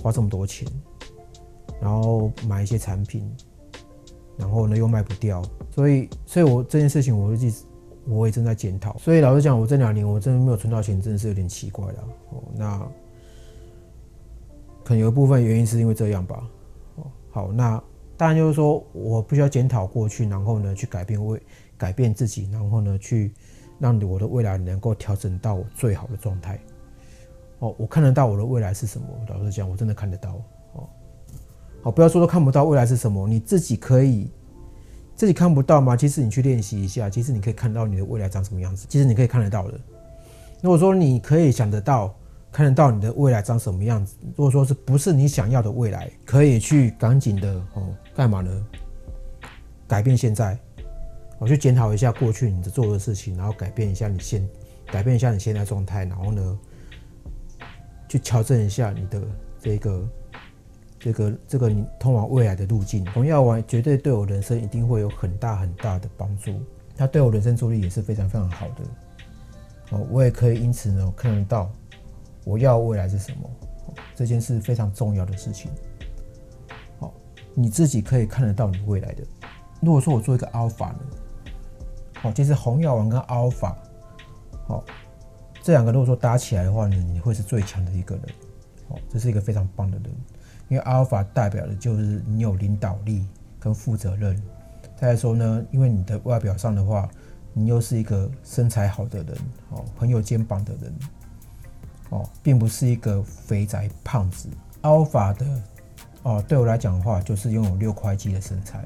[0.00, 0.68] 花这么多钱，
[1.80, 3.28] 然后买一些产品。
[4.36, 7.64] 然后呢，又卖不掉，所以，所以我这件事情，我一直，
[8.08, 8.98] 我也正在检讨。
[8.98, 12.04] 所以老实讲，我这两年我真的没有存到钱，真的是有点奇怪了。
[12.30, 12.82] 哦，那
[14.84, 16.48] 可能有一部分原因是因为这样吧。
[16.96, 17.82] 哦，好，那
[18.16, 21.40] 当然就是说我不需要检讨过去，然后呢，去改变未
[21.76, 23.32] 改变自己，然后呢，去
[23.78, 26.60] 让我的未来能够调整到最好的状态。
[27.58, 29.06] 哦，我看得到我的未来是什么？
[29.28, 30.30] 老实讲，我真的看得到。
[30.74, 30.88] 哦
[31.82, 34.30] 好，不要说都看不到未来是什么，你自己可以
[35.14, 35.96] 自己看不到吗？
[35.96, 38.86] 其实你去练习一下，其实你可以看到你的未来长什么样子。
[38.88, 39.78] 其实你可以看得到的。
[40.62, 42.14] 如果说你可以想得到、
[42.54, 48.66] 看得到你的未来长什么样子，如果说是不是你想要的未来，可以去赶紧的哦，干嘛呢？
[49.88, 50.56] 改变现在，
[51.40, 54.48] 我去检讨一下过去你的做的事情，然后改变一下你现，
[54.86, 56.58] 改变一下你现在状态，然后呢，
[58.08, 59.20] 去调整一下你的
[59.60, 60.08] 这个。
[61.00, 66.58] 这个这个你通往未来的路径，红药丸绝对对我人生一定会有很大很大的帮助。
[66.96, 68.84] 它对我人生助力也是非常非常好的。
[69.90, 71.70] 哦，我也可以因此呢看得到
[72.44, 73.50] 我要未来是什么，
[74.14, 75.70] 这件事非常重要的事情。
[76.98, 77.12] 好，
[77.54, 79.24] 你自己可以看得到你未来的。
[79.80, 81.00] 如果说我做一个 alpha 呢，
[82.14, 83.74] 好，其实红药丸跟 alpha，
[84.66, 84.84] 好，
[85.62, 88.24] 这两个如果说搭起来的话呢，你会是最强的一个人。
[88.88, 90.14] 好，这是一个非常棒的人。
[90.68, 93.26] 因为阿尔法代表的就是你有领导力
[93.60, 94.40] 跟负责任。
[94.96, 97.08] 再来说呢，因为你的外表上的话，
[97.52, 99.36] 你又是一个身材好的人，
[99.70, 100.92] 哦，很有肩膀的人，
[102.10, 104.48] 哦，并不是一个肥宅胖子。
[104.82, 105.62] 阿尔法的，
[106.22, 108.84] 哦，对我来讲的话，就是拥有六块肌的身材，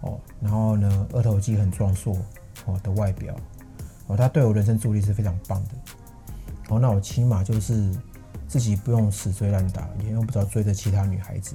[0.00, 2.16] 哦，然后呢，二头肌很壮硕，
[2.66, 3.34] 哦的外表，
[4.06, 5.70] 哦，他对我人生助力是非常棒的。
[6.68, 7.92] 哦，那我起码就是。
[8.50, 11.54] 自己不用死追烂打，也用不着追着其他女孩子，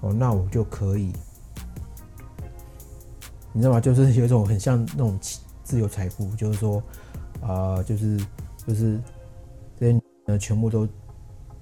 [0.00, 1.12] 哦，那我就可以，
[3.52, 3.78] 你知道吗？
[3.78, 5.18] 就是有一种很像那种
[5.62, 6.82] 自由财富，就是说，
[7.42, 8.18] 啊，就是
[8.66, 8.98] 就是
[10.38, 10.88] 全部都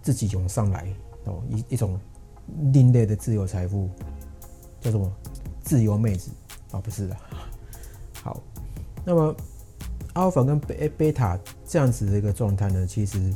[0.02, 0.86] 自己涌上来
[1.24, 1.98] 哦，一一种
[2.72, 3.88] 另类的自由财富，
[4.80, 5.10] 叫什么？
[5.62, 6.30] 自由妹子
[6.72, 6.80] 啊？
[6.80, 7.16] 不是的。
[8.22, 8.40] 好，
[9.04, 9.36] 那么
[10.14, 13.34] 阿尔法跟贝贝塔这样子的一个状态呢，其实。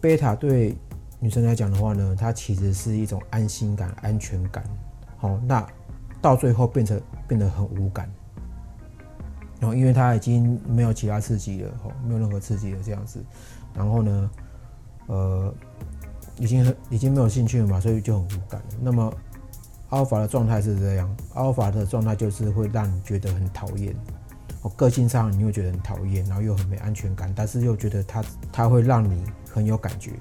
[0.00, 0.76] 贝塔对
[1.20, 4.64] 女生来讲的话呢，它其实是一种安心感、安全感。
[5.16, 5.64] 好，那
[6.20, 8.12] 到最后变成变得很无感，
[9.60, 13.24] 然后因为它已经没有其他刺激了，吼，没有任何刺激了这样子，
[13.74, 14.30] 然后呢，
[15.06, 15.54] 呃，
[16.38, 18.62] 已经很已经没有兴趣了嘛，所以就很无感。
[18.80, 19.12] 那么
[19.90, 23.94] ，alpha 的状态是这样，alpha 的状态就是会让你觉得很讨厌，
[24.62, 30.12] 哦，个性上你会觉得很讨厌，然后又很没安全感，但是又觉得它它会让你很有感觉，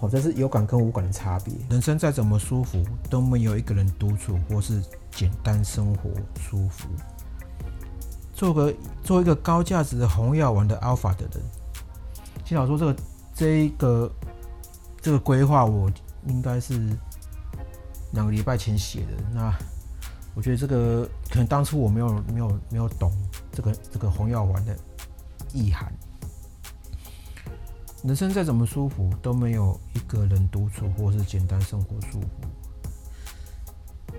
[0.00, 1.54] 哦，这是有感跟无感的差别。
[1.70, 6.88] 人生再怎么舒服，都没有一个人独处或是简单生活舒服。
[8.32, 11.42] 做个做一个高价值的红药丸的 alpha 的人，
[12.44, 12.96] 至少说这个
[13.34, 14.12] 这一个
[15.00, 15.90] 这个规划，我
[16.26, 16.74] 应该是
[18.12, 19.12] 两个礼拜前写的。
[19.32, 19.52] 那
[20.34, 23.12] 我觉得这个可能当初我没有没有没有懂
[23.50, 24.76] 这个这个红药丸的
[25.52, 25.92] 意涵。
[28.02, 32.28] 人生再怎么舒服，都没有一个人独处或是简单生活舒服。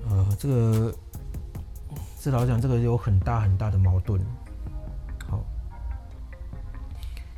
[0.10, 0.96] 呃，这个。
[2.18, 4.20] 是老讲这个有很大很大的矛盾。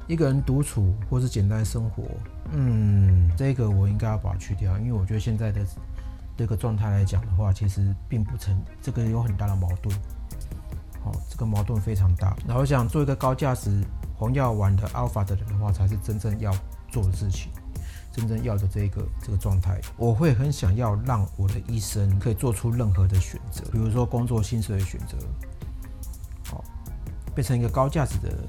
[0.08, 2.04] 一个人独处或是简单生活，
[2.52, 5.62] 嗯，这个我应该要把它去掉，因为我觉得现在的
[6.38, 9.94] 这个状态来讲的话，其实并不成，这个有很大的矛盾。
[11.04, 12.36] 好，这个矛盾非常大。
[12.48, 13.84] 然后想做一个高价值
[14.16, 16.56] 黄药丸的 alpha 的人的话，才是真正要
[16.90, 17.52] 做的事情。
[18.14, 25.16] 真正要的这个这个状态，我会很想要让我的一生可以做出任何的选择，比如说工作薪水的选择，
[26.50, 26.64] 好，
[27.36, 28.40] 变成一个高价值的人，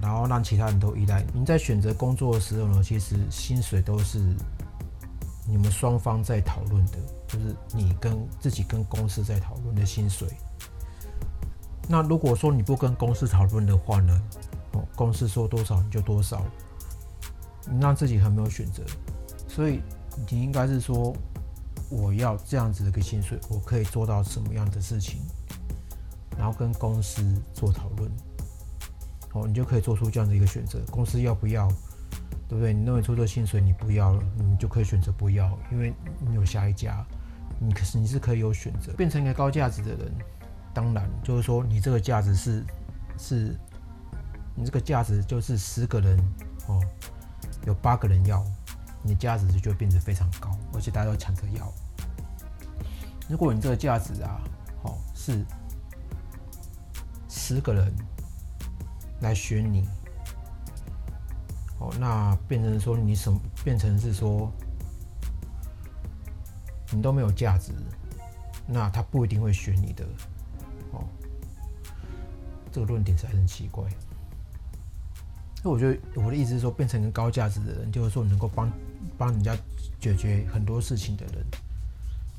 [0.00, 1.24] 然后让其他人都依赖。
[1.32, 4.18] 你在选择工作的时候呢，其实薪水都是
[5.46, 10.28] 你们双方在讨论的，就是你跟自己跟公司在讨论的薪水。
[11.88, 14.22] 那如果说你不跟公司讨论的话呢，
[14.72, 16.44] 哦，公司说多少你就多少。
[17.70, 18.82] 你让自己很没有选择，
[19.46, 19.82] 所以
[20.30, 21.14] 你应该是说，
[21.90, 25.20] 我要这样子的一个薪水，我可以做到什么样的事情，
[26.38, 27.22] 然后跟公司
[27.52, 28.10] 做讨论，
[29.38, 30.80] 哦，你就可以做出这样的一个选择。
[30.90, 31.68] 公司要不要，
[32.48, 32.72] 对不对？
[32.72, 37.04] 你认为出这薪水你不要了，你就可以选择不要，因为你有下一家，
[37.60, 40.12] 你可是你是可以有选择，变成一个高价值的人。
[40.74, 42.64] 当然，就是说你这个价值是
[43.18, 43.56] 是，
[44.54, 46.18] 你这个价值就是十个人
[46.66, 46.80] 哦。
[47.66, 48.42] 有八个人要，
[49.02, 51.70] 你的价值就变得非常高，而且大家都抢着要。
[53.28, 54.40] 如果你这个价值啊，
[54.84, 55.44] 哦是
[57.28, 57.92] 十个人
[59.20, 59.88] 来选你，
[61.78, 64.52] 哦那变成说你什么变成是说
[66.92, 67.72] 你都没有价值，
[68.66, 70.04] 那他不一定会选你的。
[70.92, 71.04] 哦，
[72.72, 73.84] 这个论点是很奇怪。
[75.62, 78.70] 那我觉得我的意思是说，变成一个高价值的人，就是说能够帮
[79.18, 79.56] 帮人家
[80.00, 81.44] 解决很多事情的人，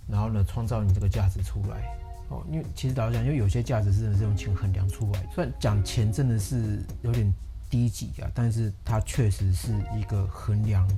[0.08, 2.09] 然后呢，创造你这个价值出来。
[2.30, 5.26] 哦，因为其实老实讲，因为有些价值真的是用钱衡量出来。
[5.34, 7.32] 虽然讲钱真的是有点
[7.70, 10.90] 低级啊，但是它确实是一个衡量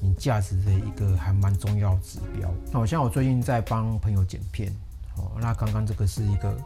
[0.00, 2.52] 你价值的一个还蛮重要指标。
[2.70, 4.70] 那我像我最近在帮朋友剪片，
[5.16, 6.56] 哦，那刚刚这个是一个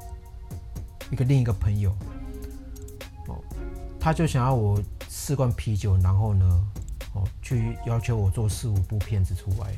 [1.11, 1.91] 一个另一个朋友，
[3.29, 3.39] 哦，
[4.01, 4.83] 他就想要我。
[5.09, 6.65] 四罐啤酒，然后呢，
[7.15, 9.73] 哦，去要求我做四五部片子出来。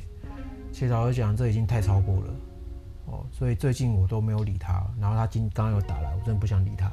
[0.72, 2.34] 其实老实讲，这已经太超过了，
[3.10, 4.86] 哦，所以最近我都没有理他。
[5.00, 6.92] 然后他今刚刚又打来，我真的不想理他。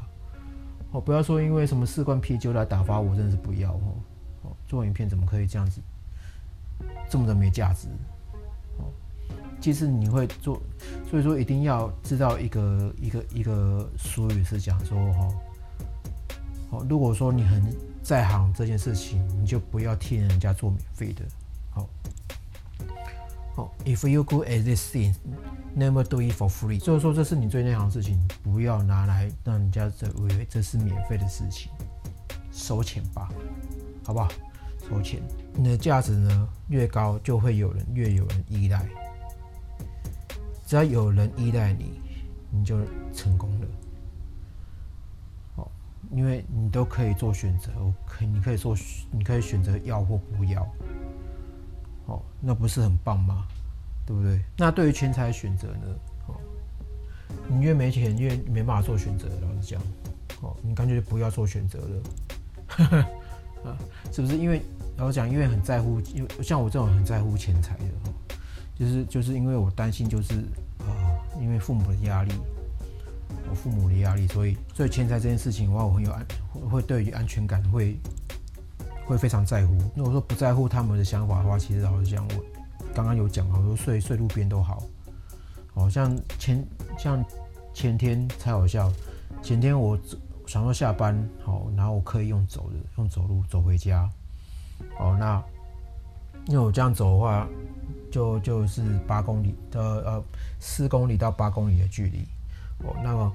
[0.92, 3.96] 哦，不要说因为什么四罐啤酒来打发我，真的是不要哦。
[4.44, 5.82] 哦，做影片怎么可以这样子，
[7.10, 7.88] 这么的没价值？
[8.78, 8.88] 哦，
[9.60, 10.62] 其实你会做，
[11.10, 15.28] 所以说一定要知道一个一个一个俗语是讲说，哈，
[16.70, 17.62] 哦，如果说你很
[18.02, 21.26] 在行这件事情，你就不要替人家做免费的。
[21.72, 21.90] 好，
[23.56, 25.14] 好，If you good at this thing,
[25.76, 26.80] never do it for free。
[26.80, 31.72] 就是说，这是你最内行的事情，不要拿来让人家这以为这是免费的事情，
[32.52, 33.30] 收钱吧，
[34.04, 34.30] 好不好？
[34.90, 35.22] 收钱，
[35.54, 38.88] 你的价值呢越高，就会有人越有人依赖。
[40.66, 42.00] 只要有人依赖你，
[42.50, 42.80] 你就
[43.14, 43.68] 成功了。
[46.12, 47.72] 因为你都可以做选择，
[48.06, 48.76] 可你可以做，
[49.12, 50.62] 你可以选择要或不要，
[52.06, 53.48] 哦，那不是很棒吗？
[54.06, 54.40] 对不对？
[54.58, 55.88] 那对于钱财选择呢？
[56.28, 56.36] 哦，
[57.48, 59.82] 你越没钱越没办法做选择，老实讲，
[60.42, 63.08] 哦，你干脆就不要做选择了，
[63.72, 63.78] 啊，
[64.12, 64.38] 是不是？
[64.38, 64.62] 因为
[64.98, 67.84] 老实讲，因为很在乎，因为像我这种很在乎钱财的，
[68.78, 70.36] 就是就是因为我担心，就是
[70.80, 70.90] 啊，
[71.40, 72.32] 因为父母的压力。
[73.50, 76.26] 我父母的压力，所以所以钱财这件事情的话，我很有安，
[76.70, 77.96] 会对于安全感会
[79.06, 79.78] 会非常在乎。
[79.96, 82.46] 如果说不在乎他们的想法的话，其实老实讲，我
[82.96, 84.82] 刚刚有讲好多睡睡路边都好。
[85.74, 86.66] 好像前
[86.98, 87.24] 像
[87.74, 88.90] 前天才好笑，
[89.44, 90.00] 前天我
[90.48, 94.10] 想说下班好，然后我可以用走的，用走路走回家。
[94.98, 95.44] 哦，那
[96.48, 97.46] 因为我这样走的话，
[98.10, 100.24] 就就是八公里的呃
[100.62, 102.26] 四公里到八公里的距离
[102.88, 102.96] 哦。
[103.04, 103.34] 那么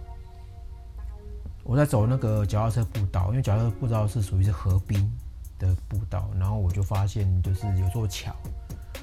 [1.62, 5.12] 我在走那个脚踏车步道，因为脚踏车步道是属于是河滨
[5.58, 8.34] 的步道，然后我就发现就是有座桥，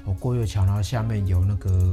[0.08, 1.90] 我过这个桥，然后下面有那个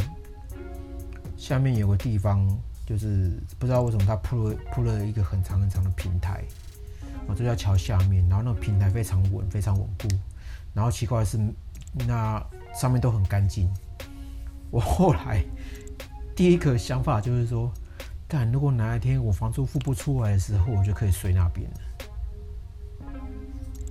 [1.36, 2.48] 下面有个地方，
[2.86, 6.44] 就是不知道为什么它铺了铺了一个很长很长的平台，
[7.28, 10.08] 我就在桥下面，然后那个平台非常稳，非常稳固，
[10.74, 11.38] 然后奇怪的是
[12.08, 12.42] 那
[12.74, 13.70] 上面都很干净。
[14.72, 15.44] 我后来
[16.36, 17.72] 第一个想法就是说。
[18.28, 21.78] 但如果哪一天我房租付不出来的时候，我就可以睡那边了。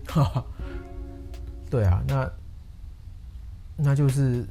[0.11, 0.45] 哈哈，
[1.71, 2.29] 对啊，那
[3.77, 4.47] 那就是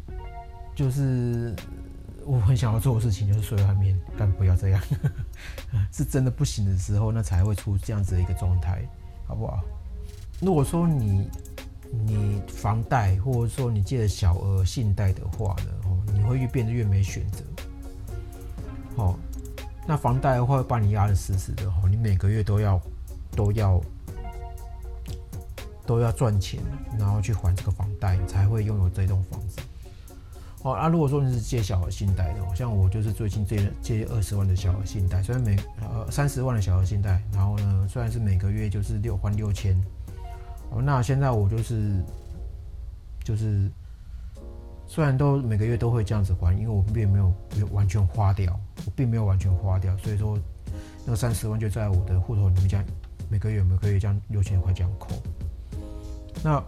[0.75, 1.55] 就是
[2.25, 3.99] 我很想要做的事情，就是睡外面。
[4.17, 4.81] 但不要这样，
[5.91, 8.87] 是真的不行的时候，那才会出这样子的一个状态，
[9.25, 9.59] 好不好？
[10.39, 11.29] 如果说你
[11.89, 17.43] 你房贷或者说你借的小额信贷的话呢，哦，你会越变得越没选择，
[18.95, 19.17] 哦。
[19.85, 22.81] 那房贷的话会把你压得死死的哦，你每个月都要
[23.35, 23.81] 都要
[25.85, 26.59] 都要赚钱，
[26.97, 29.59] 然后去还这个房贷，才会拥有这栋房子。
[30.63, 39.75] 哦，那如果说你是借小额信贷的，像我就是最近借借二十万的小额信贷，虽然每呃三十万的小额信贷，然后呢虽然是每个月就是六还六千，
[40.71, 42.03] 哦，那现在我就是
[43.23, 43.69] 就是。
[44.85, 47.33] 虽然都每个月都会这样子还，因为我并没有
[47.71, 50.37] 完全花掉，我并没有完全花掉，所以说
[51.03, 52.85] 那三十万就在我的户头里面，这样
[53.27, 55.15] 每个月每个月这样六千块这样扣。
[56.43, 56.63] 那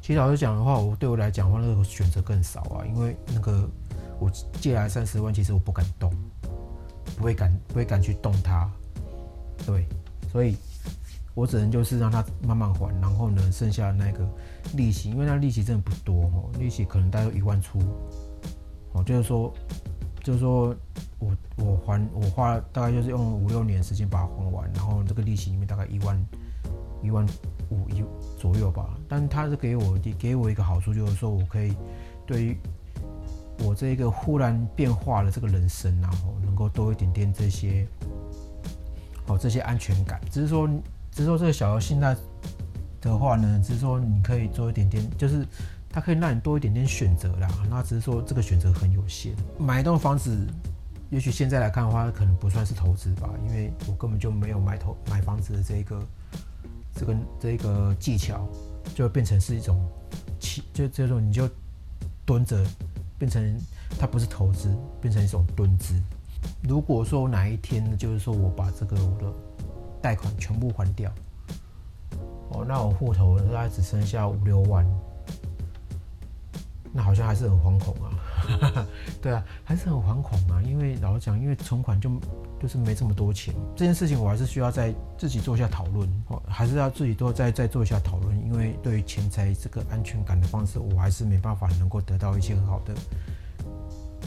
[0.00, 3.68] 其实老实讲的话，我对我来讲的话，那个选择更少啊，因为那个
[4.18, 6.12] 我借来三十万，其实我不敢动，
[7.16, 8.70] 不会敢不会敢去动它，
[9.66, 9.86] 对，
[10.30, 10.56] 所以。
[11.32, 14.28] 我只能就是让他慢慢还，然后呢，剩下那个
[14.74, 17.78] 利息，因为那利息真的不多哦，利息可能大概一万出，
[18.92, 19.54] 哦，就是说，
[20.24, 20.74] 就是说
[21.20, 26.26] 我我还我花大概就是用五六年时间把它还完，然后这个利息里面大概一万
[27.00, 27.24] 一万
[27.70, 28.04] 五一
[28.40, 28.88] 左右吧。
[29.08, 31.76] 但他是给我给我一个好处，就是说我可以
[32.26, 32.56] 对于
[33.60, 37.86] 我这个忽然变化的这个人生，然后能够多一点点这些
[39.26, 40.68] 哦这些安全感，只是说。
[41.12, 42.16] 只是说这个小游戏那
[43.00, 45.44] 的话呢，只是说你可以做一点点，就是
[45.90, 47.48] 它可以让你多一点点选择啦。
[47.68, 49.34] 那只是说这个选择很有限。
[49.58, 50.46] 买一栋房子，
[51.10, 56.00] 也许现在来看的话，可能不算是投资吧，因为我根本就没有买投买房子的这一个
[57.00, 58.46] 这个这个技巧，
[58.94, 59.82] 就变成是一种
[60.74, 61.48] 就这种你就
[62.26, 62.62] 蹲着，
[63.18, 63.58] 变成
[63.98, 65.94] 它不是投资，变成一种蹲资。
[66.62, 69.32] 如果说哪一天就是说我把这个我的
[70.02, 71.10] 贷款全部还掉，
[72.50, 74.86] 哦，那我户头大概只剩下五六万，
[76.92, 78.86] 那好像还是很惶恐啊。
[79.20, 82.10] 对啊，还是很惶恐啊，因为老实讲，因为存款就
[82.60, 92.94] 就是没这么多钱，这件事情我还是需要再自己做一下讨论，哦，还是要自己多再再做一下讨论，因为对于钱财这个安全感的方式，我还是没办法能够得到一些很好的，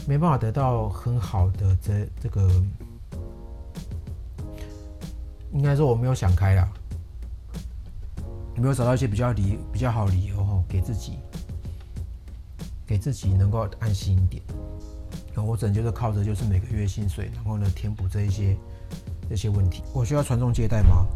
[0.06, 2.48] 没办法得到很好的这这个。
[5.52, 6.68] 应该说我没有想开啦，
[8.56, 11.16] 没有找到一些比较理比较好理由哈，给自己
[12.86, 14.42] 给自己能够安心一点。
[15.34, 18.56] 那我只能就是靠着就是每个月薪水，然后呢填补这一些
[19.28, 19.82] 这些问题。
[19.92, 21.06] 我需要传宗接代吗？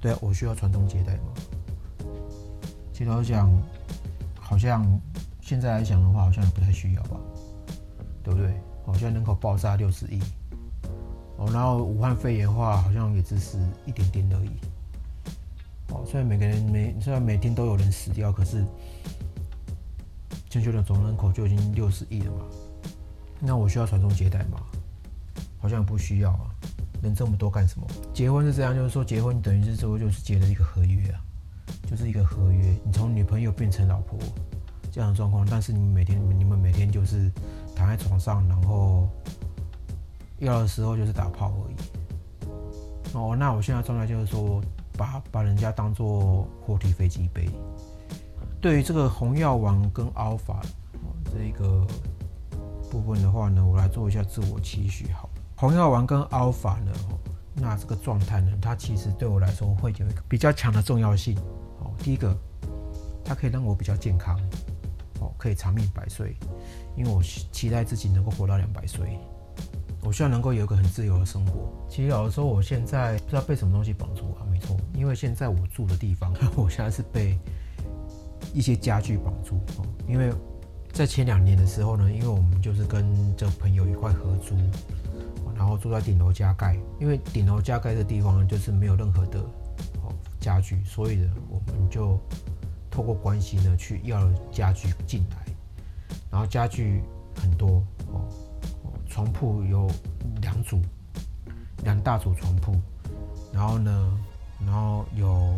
[0.00, 1.32] 对啊，我需要传宗接代吗？
[2.92, 3.50] 其实我讲，
[4.38, 4.84] 好像
[5.40, 7.16] 现在来讲的话，好像也不太需要吧，
[8.22, 8.52] 对不对？
[8.84, 10.20] 好像人口爆炸六十亿。
[11.36, 14.50] 哦，然后武汉肺炎的话，好像也只是一点点而已。
[15.88, 18.64] 哦，虽然每个人每虽然每天都有人死掉，可是
[20.54, 22.44] 全球的总人口就已经六十亿了嘛。
[23.40, 24.60] 那我需要传宗接代吗？
[25.58, 26.54] 好像不需要啊。
[27.02, 27.84] 人这么多干什么？
[28.12, 31.20] 结婚是这样，就是说结婚等于是说就是结了一个合约啊，
[31.90, 32.72] 就是一个合约。
[32.84, 34.16] 你从女朋友变成老婆
[34.92, 37.28] 这样的状况，但是你们每天你们每天就是
[37.74, 39.08] 躺在床上，然后。
[40.38, 41.76] 要的时候就是打炮而已。
[43.14, 44.60] 哦，那我现在状态就是说，
[44.96, 47.48] 把把人家当做货梯飞机杯。
[48.64, 50.56] 对于这个红药丸跟 alpha
[51.30, 51.86] 这一个
[52.90, 55.12] 部分的话呢，我来做一下自我期许。
[55.12, 56.90] 好，红药丸跟 alpha 呢，
[57.52, 61.36] 那这个状态呢，它其实对我来说会有一个比较强的重要性。
[61.80, 62.34] 哦，第一个，
[63.22, 64.40] 它可以让我比较健康，
[65.20, 66.34] 哦，可以长命百岁，
[66.96, 69.18] 因为我期待自己能够活到两百岁。
[70.00, 71.70] 我希望能够有一个很自由的生活。
[71.86, 74.48] 其实有的时候，我现在不知道被什么东西绑住啊。
[74.50, 77.38] 没错，因为现在我住的地方， 我现在是被
[78.54, 80.32] 一些家具绑住哦，因为
[80.92, 83.04] 在前两年的时候呢，因为我们就是跟
[83.36, 84.54] 这朋友一块合租，
[85.56, 89.40] 然后住在顶楼加盖，因为顶楼加盖的地方就是没有任何的
[90.04, 92.16] 哦家具，所以呢，我们就
[92.88, 95.52] 透过关系呢去要了家具进来，
[96.30, 97.02] 然后家具
[97.34, 97.82] 很多
[98.12, 98.28] 哦，
[99.08, 99.90] 床铺有
[100.40, 100.80] 两组，
[101.82, 102.72] 两大组床铺，
[103.52, 104.18] 然后呢，
[104.64, 105.56] 然后有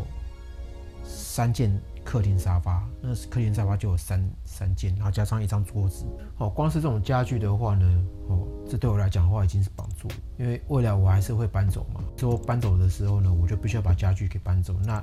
[1.04, 1.70] 三件。
[2.06, 6.06] 客厅沙发，那客厅沙发就有三三件，然后加上一张桌子。
[6.38, 7.84] 哦，光是这种家具的话呢，
[8.28, 10.06] 哦，这对我来讲的话已经是绑住，
[10.38, 12.00] 因为未来我还是会搬走嘛。
[12.16, 14.72] 说搬走的时候呢，我就必须要把家具给搬走。
[14.84, 15.02] 那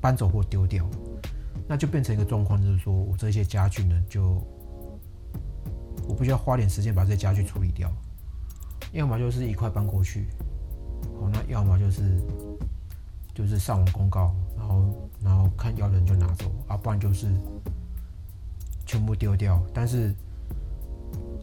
[0.00, 0.84] 搬走或丢掉，
[1.68, 4.44] 那就变成一个状况，就是说我这些家具呢，就
[6.08, 7.88] 我必须要花点时间把这些家具处理掉。
[8.92, 10.26] 要么就是一块搬过去，
[11.20, 12.20] 哦，那要么就是
[13.32, 14.34] 就是上网公告。
[14.58, 17.26] 然后，然后看要人就拿走啊，不然就是
[18.84, 19.62] 全部丢掉。
[19.72, 20.14] 但是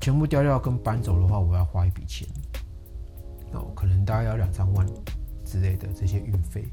[0.01, 2.27] 全部丢掉跟搬走的话，我要花一笔钱，
[3.53, 4.85] 哦，可能大概要两三万
[5.45, 6.65] 之类的这些运费，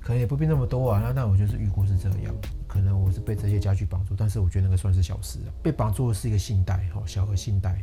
[0.00, 1.00] 可能也不必那么多啊。
[1.00, 2.34] 那那我就是预估是这样，
[2.66, 5.50] 可能我是被这些家具绑住，但是我觉得那个算是小事啊。
[5.62, 7.82] 被绑住的是一个信贷，哦，小额信贷，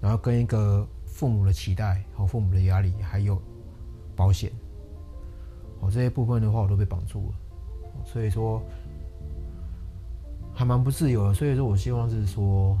[0.00, 3.40] 然后跟一个父母的期待和父母的压力，还有
[4.16, 4.50] 保险。
[5.90, 8.62] 这些部分的话，我都被绑住了，所以说
[10.54, 11.34] 还蛮不自由的。
[11.34, 12.78] 所以说我希望是说，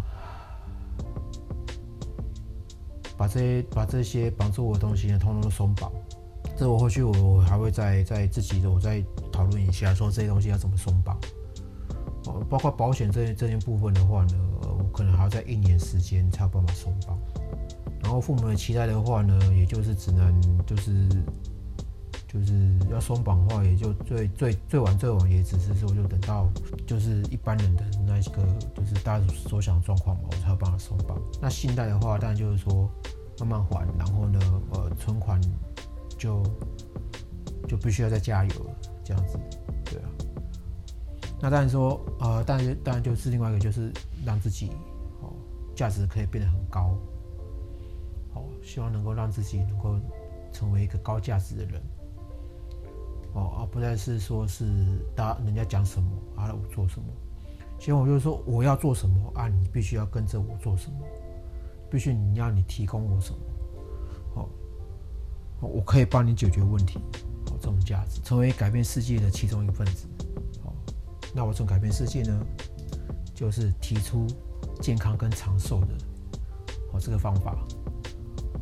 [3.16, 5.90] 把这些把这些绑住我的东西呢，通通都松绑。
[6.56, 9.02] 这我后续我还会再再自己的我再
[9.32, 11.18] 讨论一下，说这些东西要怎么松绑。
[12.26, 17.18] 哦，包括保险这这些部分的话呢，我可能还要在一年时间才有办法松绑。
[18.02, 21.08] 然后父母的期待的话呢，也就是只能就是。
[22.32, 22.54] 就是
[22.88, 26.48] 要松绑的话，也就最最最晚最晚也只是说，就等到
[26.86, 31.20] 就是一般人的那一个，就是大家所想的状况嘛，我才会帮他松绑。
[31.42, 32.88] 那信贷的话，当然就是说
[33.40, 34.38] 慢慢还，然后呢，
[34.70, 35.40] 呃，存款
[36.16, 36.40] 就
[37.66, 39.36] 就必须要再加油了，这样子，
[39.86, 40.08] 对啊。
[41.40, 43.92] 那当然说，呃，当然当然就是另外一个，就是
[44.24, 44.70] 让自己
[45.20, 45.34] 哦
[45.74, 46.96] 价值可以变得很高，
[48.32, 49.98] 好，希望能够让自己能够
[50.52, 51.82] 成为一个高价值的人。
[53.34, 54.64] 哦，而不再是说是
[55.14, 57.06] 大人家讲什么啊，我做什么。
[57.78, 60.98] 其望我就说，我要做什么啊，你必须要跟着我做什么，
[61.90, 63.38] 必须你要你提供我什么。
[64.34, 64.48] 哦，
[65.60, 66.98] 我可以帮你解决问题。
[67.46, 70.06] 哦，这种价值，成为改变世界的其中一份子。
[70.64, 70.72] 哦，
[71.34, 72.46] 那我怎么改变世界呢？
[73.34, 74.26] 就是提出
[74.82, 75.94] 健康跟长寿的
[76.92, 77.56] 哦这个方法。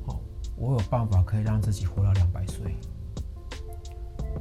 [0.06, 0.20] 哦，
[0.56, 2.76] 我有办法可以让自己活到两百岁。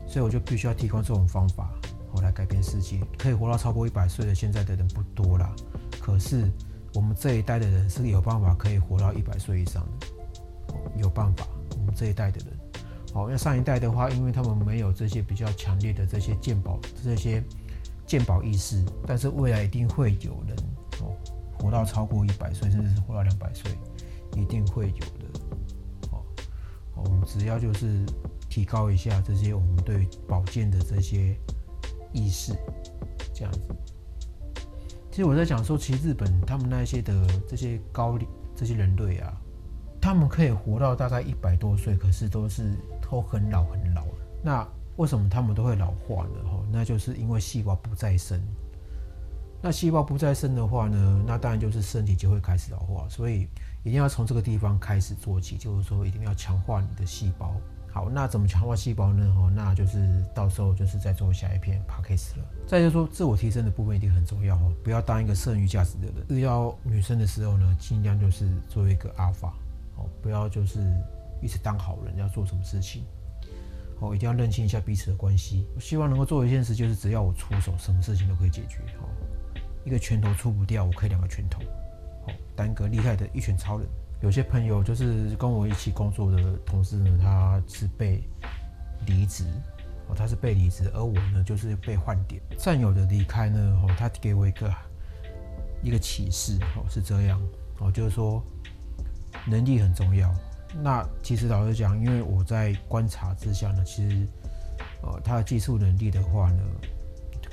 [0.07, 1.69] 所以我就必须要提供这种方法，
[2.13, 2.99] 我来改变世界。
[3.17, 5.53] 可以活到超过一百岁的现在的人不多啦，
[5.99, 6.49] 可是
[6.93, 10.07] 我们这一代的人是有办法可以活到一百岁以上的，
[10.95, 11.45] 有办法。
[11.77, 12.57] 我们这一代的人，
[13.13, 17.43] 哦，那上一代的话，因为他们没有这些比较强烈的这些鉴宝这些
[18.05, 20.57] 鉴宝意识，但是未来一定会有人
[21.01, 21.11] 哦
[21.59, 23.69] 活到超过一百岁，甚至是活到两百岁，
[24.35, 25.39] 一定会有的。
[26.11, 26.23] 哦，
[26.95, 28.05] 我们只要就是。
[28.49, 31.35] 提高一下这些我们对保健的这些
[32.13, 32.53] 意识，
[33.33, 33.61] 这样子。
[35.11, 37.13] 其实我在讲说，其实日本他们那些的
[37.47, 39.35] 这些高龄这些人类啊，
[39.99, 44.05] 他们可以活到大概一百多岁，可是都是都很老很老。
[44.43, 46.43] 那为什么他们都会老化呢？
[46.43, 48.41] 哈，那就是因为细胞不再生。
[49.59, 53.09] 那细胞不再生的话呢，那当然就是身体就会开始老化。
[53.09, 53.47] 所以
[53.83, 57.55] 一定要从这个地方开始做起，就是说一定要强化你的细胞。
[57.97, 59.25] 好，那怎么强化细胞呢？
[59.35, 62.45] 哦，那就是到时候就是再做下一篇 p a c k a g e 了。
[62.67, 66.23] 再就是说，自我提升的部分一定很重要哦，不要当一个剩余价值的人。
[66.29, 69.49] 遇到女生的时候呢，尽量就是做一个 alpha，
[69.95, 70.77] 哦，不要就是
[71.41, 73.03] 一直当好人，要做什么事情，
[73.99, 75.65] 哦，一定要认清一下彼此的关系。
[75.73, 78.77] 我希望能够做一件事，就是只要我出手，什么事情都可以解决。
[79.01, 79.09] 哦，
[79.83, 81.63] 一个拳头出不掉，我可以两个拳头，
[82.27, 83.87] 哦，当个厉害的一拳超人。
[84.21, 88.23] 有些朋友就是跟我一起工作的同事呢，他是被
[89.05, 89.45] 离职
[90.07, 92.41] 哦，他是被离职，而我呢就是被换点。
[92.57, 94.73] 战友的离开呢，哦，他给我一个
[95.83, 97.39] 一个启示哦，是这样
[97.79, 98.43] 哦，就是说
[99.45, 100.33] 能力很重要。
[100.81, 104.27] 那其实老实讲，因为我在观察之下呢，其实
[105.03, 106.63] 呃他的技术能力的话呢，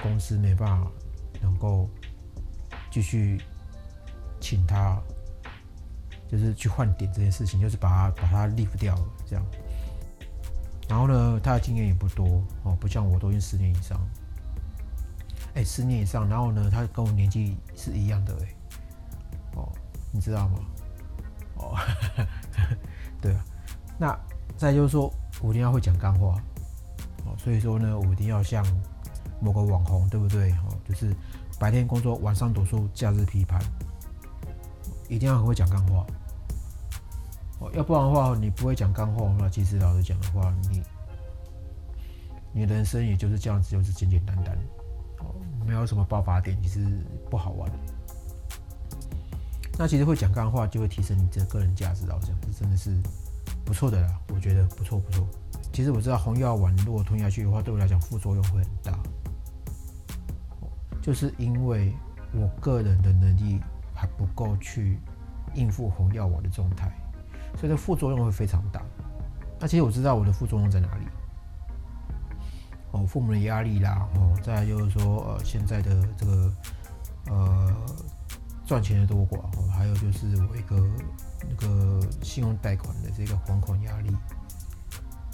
[0.03, 0.91] 公司没办法
[1.43, 1.91] 能够
[2.91, 3.39] 继续
[4.41, 4.99] 请他。
[6.37, 9.47] 就是去换点这件事情，就是把它把它 leave 掉了这样。
[10.89, 14.01] 然后呢，他的经验也不多哦，不像我都已经十年以上。
[15.55, 18.49] 哎，十年以上，然后呢，他跟我年纪是一样的，哎，
[19.55, 19.71] 哦，
[20.11, 20.59] 你知道吗？
[21.57, 21.79] 哦，
[23.23, 23.45] 对啊，
[23.97, 24.19] 那
[24.57, 25.09] 再就是说，
[25.41, 26.43] 我一定要会讲干话，
[27.25, 28.67] 哦，所以说呢，我一定要像
[29.41, 30.51] 某个网红，对不对？
[30.53, 31.15] 哦，就是
[31.61, 33.63] 白天工作，晚上读书，假日批判，
[35.09, 36.05] 一定要很会讲干话，
[37.73, 40.83] 要不然的话，你不会讲干话，那其实老实讲的话，你。
[42.57, 44.57] 你人生也就是这样子，就是简简单单，
[45.19, 45.35] 哦，
[45.67, 46.87] 没有什么爆发点，其实
[47.29, 47.69] 不好玩。
[49.77, 52.97] 那其实会讲干话，就会提升你这个人价值，老实讲，这真的是
[53.65, 55.27] 不错的啦，我觉得不错不错。
[55.73, 58.97] 其实我知道红药丸如果吞下去的话，对我来讲副作用会很大，
[61.03, 61.93] 就是因为
[62.33, 63.59] 我个人的能力
[63.93, 65.01] 还不够去
[65.57, 66.89] 应付红药丸的状态，
[67.57, 68.83] 所以这副作用会非常大。
[69.61, 71.07] 那其实我知道我的副作用在哪里。
[72.93, 76.53] 哦，父母的压力啦，哦，再来就是说，呃，现在的这个，
[77.27, 77.77] 呃，
[78.65, 80.77] 赚钱的多寡，哦，还有就是我一个
[81.49, 84.17] 那个信用贷款的这个还款压力，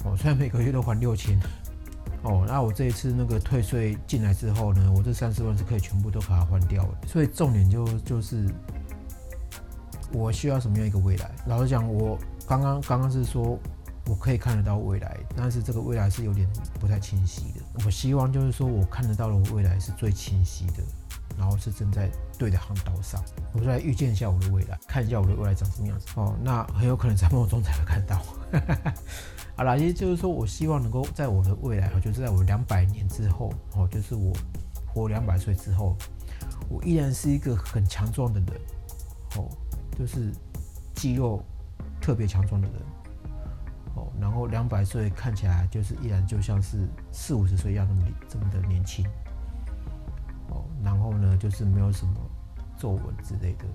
[0.03, 1.39] 哦，虽然每个月都还六千，
[2.23, 8.51] 哦，那我这一次那个退税进来之后呢，我这三十万是可以全部都把它还掉的，所以重点就就是
[10.13, 11.31] 我需要什么样一个未来？
[11.47, 13.57] 老实讲，我刚刚刚刚是说。
[14.07, 16.49] 我可以看得到未来，但是这个未来是有点
[16.79, 17.61] 不太清晰的。
[17.85, 20.83] 我希望就是说我看得到的未来是最清晰的，
[21.37, 23.23] 然后是正在对的航道上。
[23.53, 26.07] 我就来预见一下我的未来，看一下我的未来长什么样子。
[26.15, 28.19] 哦，那很有可能在梦中才会看到。
[29.55, 34.33] 好了，也就是说，我希望能够在我的未来，就是在我两百年之后，哦，就是我
[34.87, 35.95] 活两百岁之后，
[36.69, 38.61] 我依然是一个很强壮的人，
[39.37, 39.47] 哦，
[39.97, 40.31] 就是
[40.93, 41.43] 肌肉
[41.99, 42.77] 特别强壮的人。
[43.95, 49.05] 哦，然后两百岁看起来就是依然就像是四五十岁一样那么这么的年轻。
[50.49, 52.13] 哦，然后呢，就是没有什么
[52.77, 53.65] 皱纹之类的，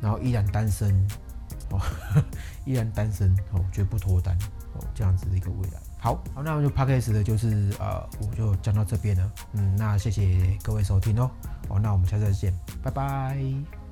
[0.00, 0.92] 然后依然单身，
[1.70, 1.80] 哦，
[2.66, 4.36] 依然单身，哦，绝不脱单，
[4.74, 5.80] 哦，这样子的一个未来。
[5.98, 9.32] 好，好，那我就 p a c k a g e 的就是呃，我就讲到这边了。
[9.52, 11.30] 嗯，那谢谢各位收听哦。
[11.68, 12.52] 哦，那我们下次再见，
[12.82, 13.83] 拜拜。